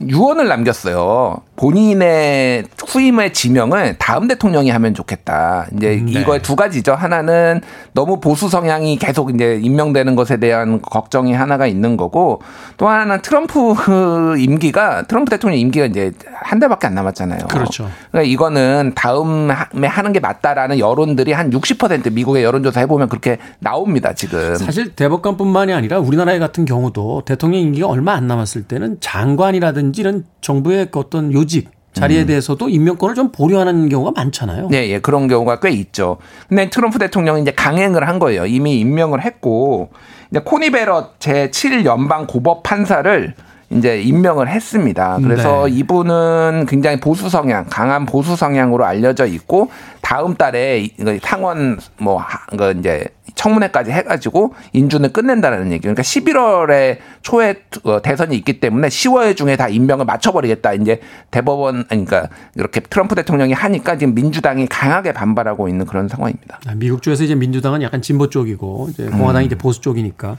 [0.08, 1.42] 유언을 남겼어요.
[1.56, 5.68] 본인의 후임의 지명을 다음 대통령이 하면 좋겠다.
[5.78, 6.20] 이제 네.
[6.20, 6.94] 이거의 두 가지죠.
[6.94, 7.62] 하나는
[7.94, 12.42] 너무 보수 성향이 계속 이제 임명되는 것에 대한 걱정이 하나가 있는 거고
[12.78, 13.76] 또 하나는 트럼프
[14.40, 17.48] 임기가 트럼프 대통령 임기가 이제 한 달밖에 안 남았잖아요.
[17.48, 17.90] 그렇죠.
[18.10, 24.14] 그러니까 이거는 다음에 하는 게 맞다라는 여론들이 한 60% 미국의 여론조사 해보면 그렇게 나옵니다.
[24.14, 24.56] 지금.
[24.56, 30.88] 사실 대법관뿐만이 아니라 우리나라 같은 경우도 대통령 임기가 얼마 안 남았을 때는 장관이라든지 이런 정부의
[30.92, 34.70] 그 어떤 요직 자리에 대해서도 임명권을 좀 보류하는 경우가 많잖아요.
[34.70, 36.18] 네, 예, 그런 경우가 꽤 있죠.
[36.48, 38.46] 근데 트럼프 대통령이 이제 강행을 한 거예요.
[38.46, 39.90] 이미 임명을 했고,
[40.32, 43.34] 이제 코니 베럿 제7 연방 고법 판사를
[43.72, 45.18] 이제 임명을 했습니다.
[45.22, 45.72] 그래서 네.
[45.76, 49.70] 이분은 굉장히 보수 성향, 강한 보수 성향으로 알려져 있고
[50.02, 55.82] 다음 달에 이거 상원 뭐 하- 그 이제 청문회까지 해가지고 인준을 끝낸다는 얘기.
[55.82, 60.74] 그러니까 11월에 초에 어, 대선이 있기 때문에 10월 중에 다 임명을 맞춰버리겠다.
[60.74, 61.02] 이제
[61.32, 66.60] 대법원 그러니까 이렇게 트럼프 대통령이 하니까 지금 민주당이 강하게 반발하고 있는 그런 상황입니다.
[66.68, 70.38] 아, 미국 쪽에서 이제 민주당은 약간 진보 쪽이고 이제 공화당이 이제 보수 쪽이니까.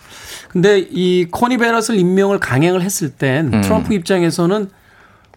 [0.49, 4.68] 근데 이 코니 베럿을 임명을 강행을 했을 땐 트럼프 입장에서는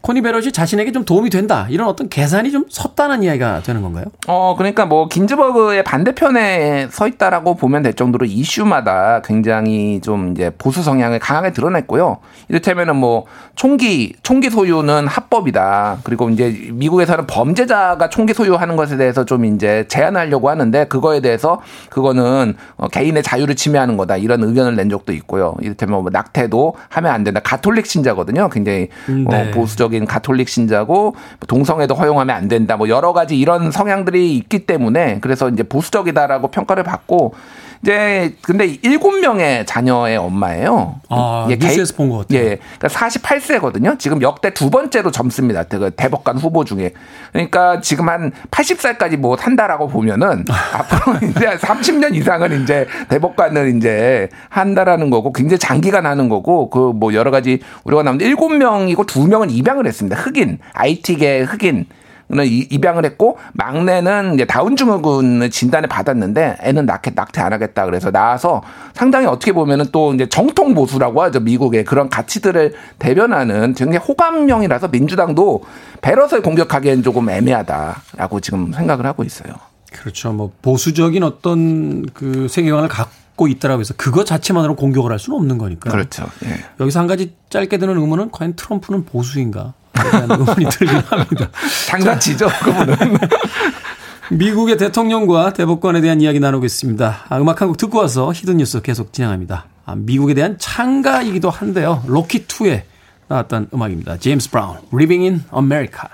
[0.05, 4.05] 코니 베럿이 자신에게 좀 도움이 된다 이런 어떤 계산이 좀 섰다는 이야기가 되는 건가요?
[4.27, 10.83] 어, 그러니까 뭐 긴즈버그의 반대편에 서 있다라고 보면 될 정도로 이슈마다 굉장히 좀 이제 보수
[10.83, 12.17] 성향을 강하게 드러냈고요.
[12.49, 13.25] 이를테면은 뭐
[13.55, 16.01] 총기 총기 소유는 합법이다.
[16.03, 22.53] 그리고 이제 미국에서는 범죄자가 총기 소유하는 것에 대해서 좀 이제 제한하려고 하는데 그거에 대해서 그거는
[22.77, 24.17] 어, 개인의 자유를 침해하는 거다.
[24.17, 25.55] 이런 의견을 낸 적도 있고요.
[25.61, 27.39] 이를테면 뭐 낙태도 하면 안 된다.
[27.43, 28.49] 가톨릭 신자거든요.
[28.49, 29.49] 굉장히 어, 네.
[29.49, 31.15] 보수적인 가톨릭 신자고
[31.47, 32.75] 동성애도 허용하면 안 된다.
[32.75, 37.33] 뭐 여러 가지 이런 성향들이 있기 때문에 그래서 이제 보수적이다라고 평가를 받고
[37.81, 40.95] 이제 근데 일곱 명의 자녀의 엄마예요.
[41.09, 42.39] 아, 예, 뉴스에서 본 것 같아요.
[42.39, 43.99] 예, 그러니까 48세거든요.
[43.99, 45.63] 지금 역대 두 번째로 젊습니다.
[45.63, 46.93] 그 대법관 후보 중에.
[47.31, 55.09] 그러니까 지금 한 80살까지 뭐 산다라고 보면은 앞으로 이제 30년 이상은 이제 대법관을 이제 한다라는
[55.11, 59.49] 거고 굉장히 장기간 하는 거고 그 뭐 여러 가지 우려가 나오는데 일곱 명이고 두 명은
[59.49, 60.15] 입양 을 했습니다.
[60.17, 61.85] 흑인, IT계 흑인.
[62.31, 68.63] 입양을 했고 막내는 이제 다운 증후군을 진단을 받았는데 애는 낙태 낙태 안 하겠다 그래서 나와서
[68.93, 75.63] 상당히 어떻게 보면은 또 이제 정통 보수라고 하죠 미국의 그런 가치들을 대변하는 굉장히 호감형이라서 민주당도
[76.01, 79.53] 베럿을 공격하기엔 조금 애매하다라고 지금 생각을 하고 있어요.
[79.91, 80.33] 그렇죠.
[80.33, 85.89] 뭐 보수적인 어떤 그 세계관을 갖고 있다라고 해서 그거 자체만으로 공격을 할 수는 없는 거니까.
[85.91, 86.25] 그렇죠.
[86.45, 86.57] 예.
[86.79, 89.73] 여기서 한 가지 짧게 드는 의문은 과연 트럼프는 보수인가?
[90.29, 91.49] 의문이 들긴 합니다.
[91.87, 92.95] 장난치죠 그분은.
[94.31, 97.25] 미국의 대통령과 대법관에 대한 이야기 나누고 있습니다.
[97.29, 99.65] 아, 음악 한 곡 듣고 와서 hidden 뉴스 계속 진행합니다.
[99.85, 102.03] 아, 미국에 대한 창가이기도 한데요.
[102.07, 102.83] 로키2에
[103.27, 104.17] 나왔던 음악입니다.
[104.17, 106.09] 제임스 브라운, Living in America.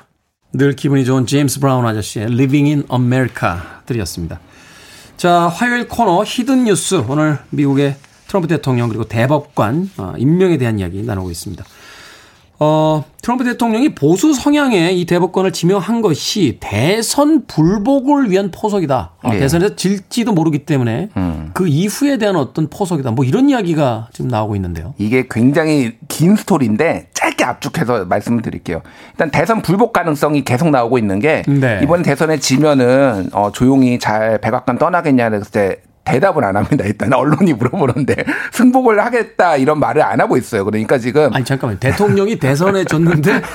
[0.53, 3.53] 늘 기분이 좋은 제임스 브라운 아저씨의 Living in America
[3.85, 4.39] 들이었습니다.
[5.21, 6.95] 자, 화요일 코너 hidden 뉴스.
[7.07, 7.95] 오늘 미국의
[8.25, 11.63] 트럼프 대통령 그리고 대법관 어, 임명에 대한 이야기 나누고 있습니다.
[12.63, 19.13] 어, 트럼프 대통령이 보수 성향의 이 대법관을 지명한 것이 대선 불복을 위한 포석이다.
[19.23, 19.39] 어, 네.
[19.39, 21.09] 대선에서 질지도 모르기 때문에
[21.53, 23.11] 그 이후에 대한 어떤 포석이다.
[23.11, 24.93] 뭐 이런 이야기가 지금 나오고 있는데요.
[24.99, 28.83] 이게 굉장히 긴 스토리인데 짧게 압축해서 말씀을 드릴게요.
[29.13, 31.79] 일단 대선 불복 가능성이 계속 나오고 있는 게 네.
[31.81, 36.85] 이번 대선에 지면은 어, 조용히 잘 백악관 떠나겠냐 그랬을 때 대답을 안 합니다.
[36.85, 38.15] 일단 언론이 물어보는데
[38.53, 40.65] 승복을 하겠다 이런 말을 안 하고 있어요.
[40.65, 43.41] 그러니까 지금 아니 잠깐만 대통령이 대선에 졌는데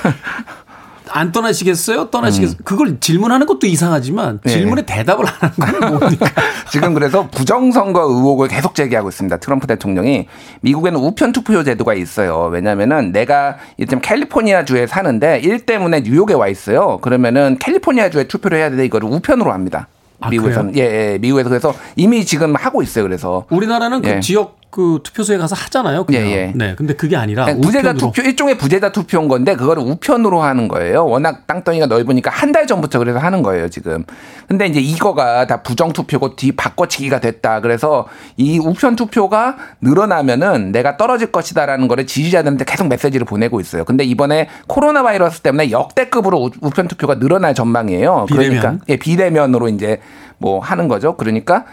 [1.09, 2.09] 안 떠나시겠어요?
[2.09, 2.57] 떠나시겠어요?
[2.63, 4.51] 그걸 질문하는 것도 이상하지만 네.
[4.51, 6.25] 질문에 대답을 안 하는 건 뭡니까?
[6.69, 9.37] 지금 그래서 부정선거 의혹을 계속 제기하고 있습니다.
[9.37, 10.27] 트럼프 대통령이
[10.61, 12.49] 미국에는 우편 투표 제도가 있어요.
[12.51, 16.99] 왜냐하면은 내가 지금 캘리포니아 주에 사는데 일 때문에 뉴욕에 와 있어요.
[17.01, 19.87] 그러면은 캘리포니아 주에 투표를 해야 되는데 이거를 우편으로 합니다.
[20.19, 20.81] 아, 미국에서는 예,
[21.13, 23.03] 예, 미국에서 그래서 이미 지금 하고 있어요.
[23.03, 24.19] 그래서 우리나라는 그 예.
[24.19, 26.03] 지역 그 투표소에 가서 하잖아요.
[26.03, 26.21] 그냥.
[26.27, 26.53] 예, 예.
[26.53, 27.97] 네, 근데 그게 아니라 부재자 우편으로.
[27.97, 31.03] 투표 일종의 부재자 투표인 건데 그거를 우편으로 하는 거예요.
[31.07, 34.03] 워낙 땅덩이가 넓으니까 한 달 전부터 그래서 하는 거예요 지금.
[34.47, 37.59] 근데 이제 이거가 다 부정 투표고 뒤 바꿔치기가 됐다.
[37.61, 38.07] 그래서
[38.37, 43.83] 이 우편 투표가 늘어나면은 내가 떨어질 것이다라는 거를 지지자들한테 계속 메시지를 보내고 있어요.
[43.83, 48.27] 근데 이번에 코로나 바이러스 때문에 역대급으로 우- 우편 투표가 늘어날 전망이에요.
[48.29, 48.59] 비대면.
[48.59, 49.99] 그러니까 예, 비대면으로 이제
[50.39, 51.15] 뭐 하는 거죠.
[51.17, 51.65] 그러니까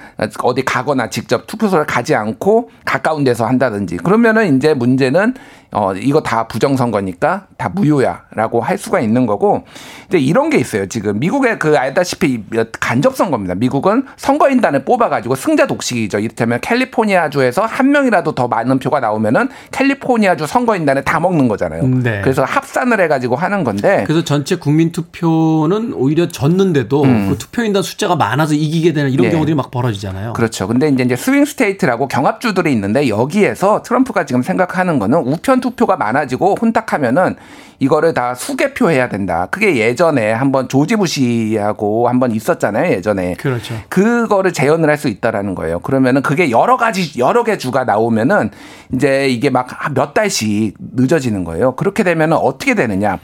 [0.43, 5.35] 어디 가거나 직접 투표소를 가지 않고 가까운 데서 한다든지 그러면은 이제 문제는
[5.75, 9.65] 어 이거 다 부정선거니까 다 무효야라고 할 수가 있는 거고
[10.03, 10.87] 근데 이런 게 있어요.
[10.87, 12.45] 지금 미국의 그 알다시피
[12.79, 13.57] 간접 선거입니다.
[13.57, 16.21] 미국은 선거인단을 뽑아가지고 승자 독식이죠.
[16.21, 21.87] 이를테면 캘리포니아주에서 한 명이라도 더 많은 표가 나오면은 캘리포니아주 선거인단을 다 먹는 거잖아요.
[21.87, 22.21] 네.
[22.23, 28.55] 그래서 합산을 해가지고 하는 건데 그래서 전체 국민 투표는 오히려 졌는데도 그 투표인단 숫자가 많아서
[28.55, 29.29] 이기게 되는 이런 음.
[29.29, 29.33] 네.
[29.33, 30.35] 경우들이 막 벌어지잖아요.
[30.35, 30.69] 그렇죠.
[30.69, 36.57] 근데 이제 이제 swing state라고 경합주들이 있는데 여기에서 트럼프가 지금 생각하는 거는 우편 투표가 많아지고
[36.61, 37.37] 혼탁하면은
[37.79, 39.49] 이거를 다 수개표 해야 된다.
[39.51, 42.93] 그게 예전에 한번 조지 부시하고 한번 있었잖아요.
[42.93, 43.35] 예전에.
[43.35, 43.75] 그렇죠.
[43.89, 45.81] 그거를 재현을 할 수 있다라는 거예요.
[45.81, 48.51] 그러면은 그게 여러 가지 여러 개 주가 나오면은
[48.95, 51.75] 이제 이게 막 몇 달씩 늦어지는 거예요.
[51.75, 53.19] 그렇게 되면은 어떻게 되느냐?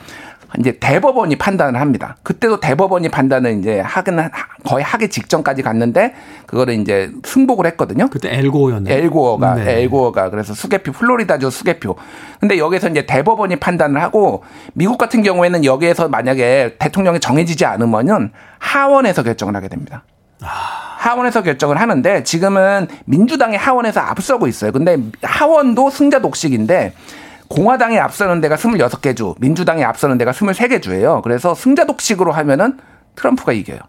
[0.59, 2.17] 이제 대법원이 판단을 합니다.
[2.23, 4.31] 그때도 대법원이 판단을 이제 하기는
[4.65, 6.15] 거의 하기 직전까지 갔는데
[6.47, 8.09] 그거를 이제 승복을 했거든요.
[8.11, 8.95] 그때 엘고어였나요?
[8.95, 9.83] 엘고어가 네.
[9.83, 11.97] 엘고어가 그래서 수개표 플로리다주 수개표.
[12.41, 14.43] 근데 여기서 이제 대법원이 판단을 하고
[14.73, 20.05] 미국 같은 경우에는 여기에서 만약에 대통령이 정해지지 않으면은 하원에서 결정을 하게 됩니다.
[20.41, 24.73] 하원에서 결정을 하는데 지금은 민주당이 하원에서 앞서고 있어요.
[24.73, 26.93] 근데 하원도 승자 독식인데
[27.51, 31.21] 공화당이 앞서는 데가 26개 주, 민주당이 앞서는 데가 23개 주예요.
[31.23, 32.79] 그래서 승자 독식으로 하면은
[33.17, 33.81] 트럼프가 이겨요.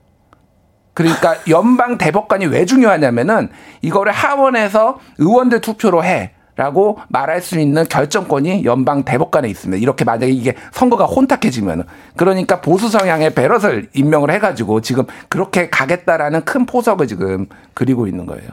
[0.94, 3.50] 그러니까 연방 대법관이 왜 중요하냐면은
[3.82, 6.34] 이거를 하원에서 의원들 투표로 해.
[6.58, 9.82] 라고 말할 수 있는 결정권이 연방 대법관에 있습니다.
[9.82, 11.86] 이렇게 만약에 이게 선거가 혼탁해지면은.
[12.18, 18.50] 그러니까 보수 성향의 베럿을 임명을 해가지고 지금 그렇게 가겠다라는 큰 포석을 지금 그리고 있는 거예요.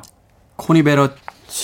[0.56, 1.10] 코니 베럿이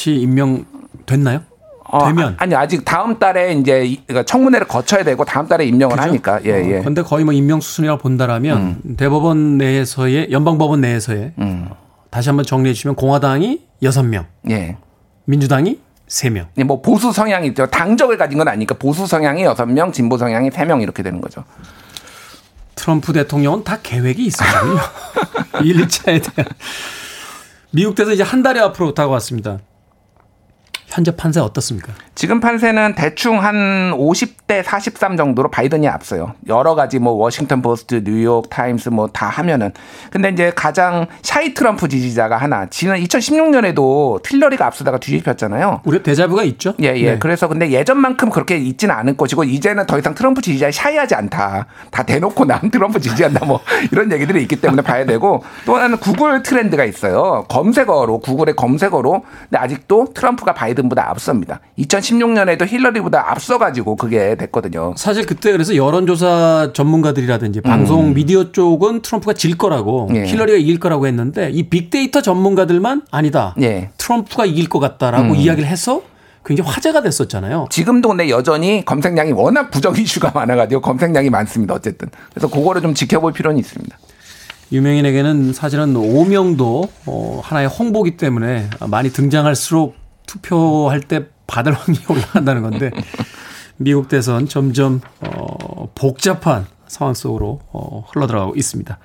[0.06, 1.53] 임명됐나요?
[1.84, 2.34] 어, 되면.
[2.38, 6.40] 아니, 아직 다음 달에 이제 이- 그러니까 청문회를 거쳐야 되고 다음 달에 임명을 하니까.
[6.44, 6.78] 예, 예.
[6.80, 11.68] 그런데 거의 뭐 임명 수순이라고 본다라면 대법원 내에서의 연방법원 내에서의 음.
[12.10, 14.76] 다시 한번 정리해 주시면 공화당이 6명, 예.
[15.26, 15.78] 민주당이
[16.08, 16.46] 3명.
[16.58, 17.66] 예, 뭐 보수 성향이 있죠.
[17.66, 21.44] 당적을 가진 건 아니니까 보수 성향이 6명, 진보 성향이 3명 이렇게 되는 거죠.
[22.74, 24.80] 트럼프 대통령은 다 계획이 있었거든요.
[25.64, 26.04] 1, 2차에
[26.34, 26.48] 대한.
[27.70, 29.58] 미국 대선 이제 한 달이 앞으로 다가왔습니다.
[30.94, 31.92] 현재 판세 어떻습니까?
[32.14, 36.34] 지금 판세는 대충 한 50대 43 정도로 바이든이 앞서요.
[36.48, 39.72] 여러 가지 뭐 워싱턴 포스트, 뉴욕 타임스 뭐 다 하면은.
[40.10, 42.66] 근데 이제 가장 shy 트럼프 지지자가 하나.
[42.66, 45.80] 지난 2016년에도 힐러리가 앞서다가 뒤집혔잖아요.
[45.84, 46.74] 우리 데자뷔가 있죠?
[46.82, 47.12] 예, 예.
[47.12, 47.18] 네.
[47.18, 51.66] 그래서 근데 예전만큼 그렇게 있지는 않을 것이고 이제는 더 이상 트럼프 지지자에 shy하지 않다.
[51.90, 53.60] 다 대놓고 난 트럼프 지지한다 뭐
[53.92, 57.44] 이런 얘기들이 있기 때문에 봐야 되고 또 하나는 구글 트렌드가 있어요.
[57.48, 61.60] 검색어로 구글의 검색어로 근데 아직도 트럼프가 바이든 보다 앞섭니다.
[61.78, 64.94] 2016년에도 힐러리보다 앞서가지고 그게 됐거든요.
[64.96, 70.16] 사실 그때 그래서 여론조사 전문가들이라든지 방송 미디어 쪽은 트럼프가 질 거라고 음.
[70.16, 70.24] 예.
[70.24, 73.54] 힐러리가 이길 거라고 했는데 이 빅데이터 전문가들만 아니다.
[73.60, 73.90] 예.
[73.98, 75.36] 트럼프가 이길 것 같다라고 음.
[75.36, 76.02] 이야기를 해서
[76.44, 77.68] 굉장히 화제가 됐었잖아요.
[77.70, 81.74] 지금도 근데 여전히 검색량이 워낙 부정 이슈가 많아가지고 검색량이 많습니다.
[81.74, 83.96] 어쨌든 그래서 그거를 좀 지켜볼 필요는 있습니다.
[84.72, 89.94] 유명인에게는 사실은 오명도 어, 하나의 홍보기 때문에 많이 등장할수록
[90.26, 92.90] 투표할 때 받을 확률이 올라간다는 건데
[93.76, 98.98] 미국 대선 점점 어, 복잡한 상황 속으로 어, 흘러들어가고 있습니다.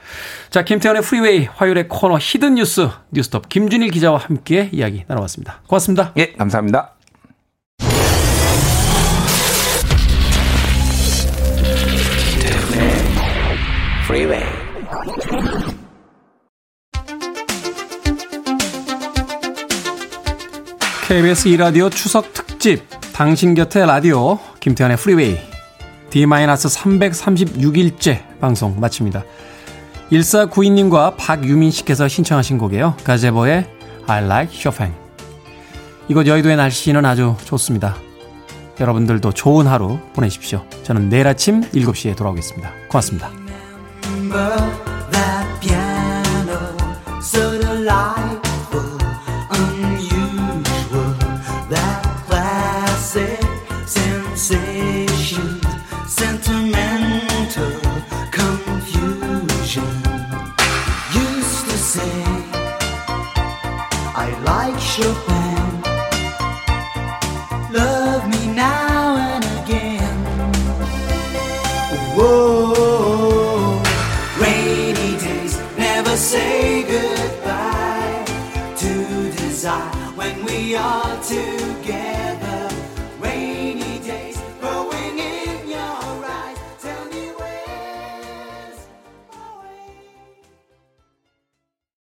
[0.50, 5.62] 자, 김태훈의 프리웨이 화요일의 코너 hidden 뉴스 뉴스톱 김준일 기자와 함께 이야기 나눠봤습니다.
[5.68, 6.14] 고맙습니다.
[6.18, 6.96] 예, 감사합니다.
[14.10, 14.59] Freeway.
[21.10, 22.84] KBS 2라디오 추석 특집
[23.14, 25.40] 당신 곁에 라디오 김태훈의 프리웨이
[26.12, 29.24] D-336일째 방송 마칩니다.
[30.12, 32.96] 1492님과 박유민 씨께서 신청하신 곡이에요.
[33.04, 33.66] 가제보의
[34.06, 34.94] I like Chopin.
[36.10, 37.96] 이곳 여의도의 날씨는 아주 좋습니다.
[38.80, 40.64] 여러분들도 좋은 하루 보내십시오.
[40.84, 42.72] 저는 내일 아침 7시에 돌아오겠습니다.
[42.88, 43.32] 고맙습니다.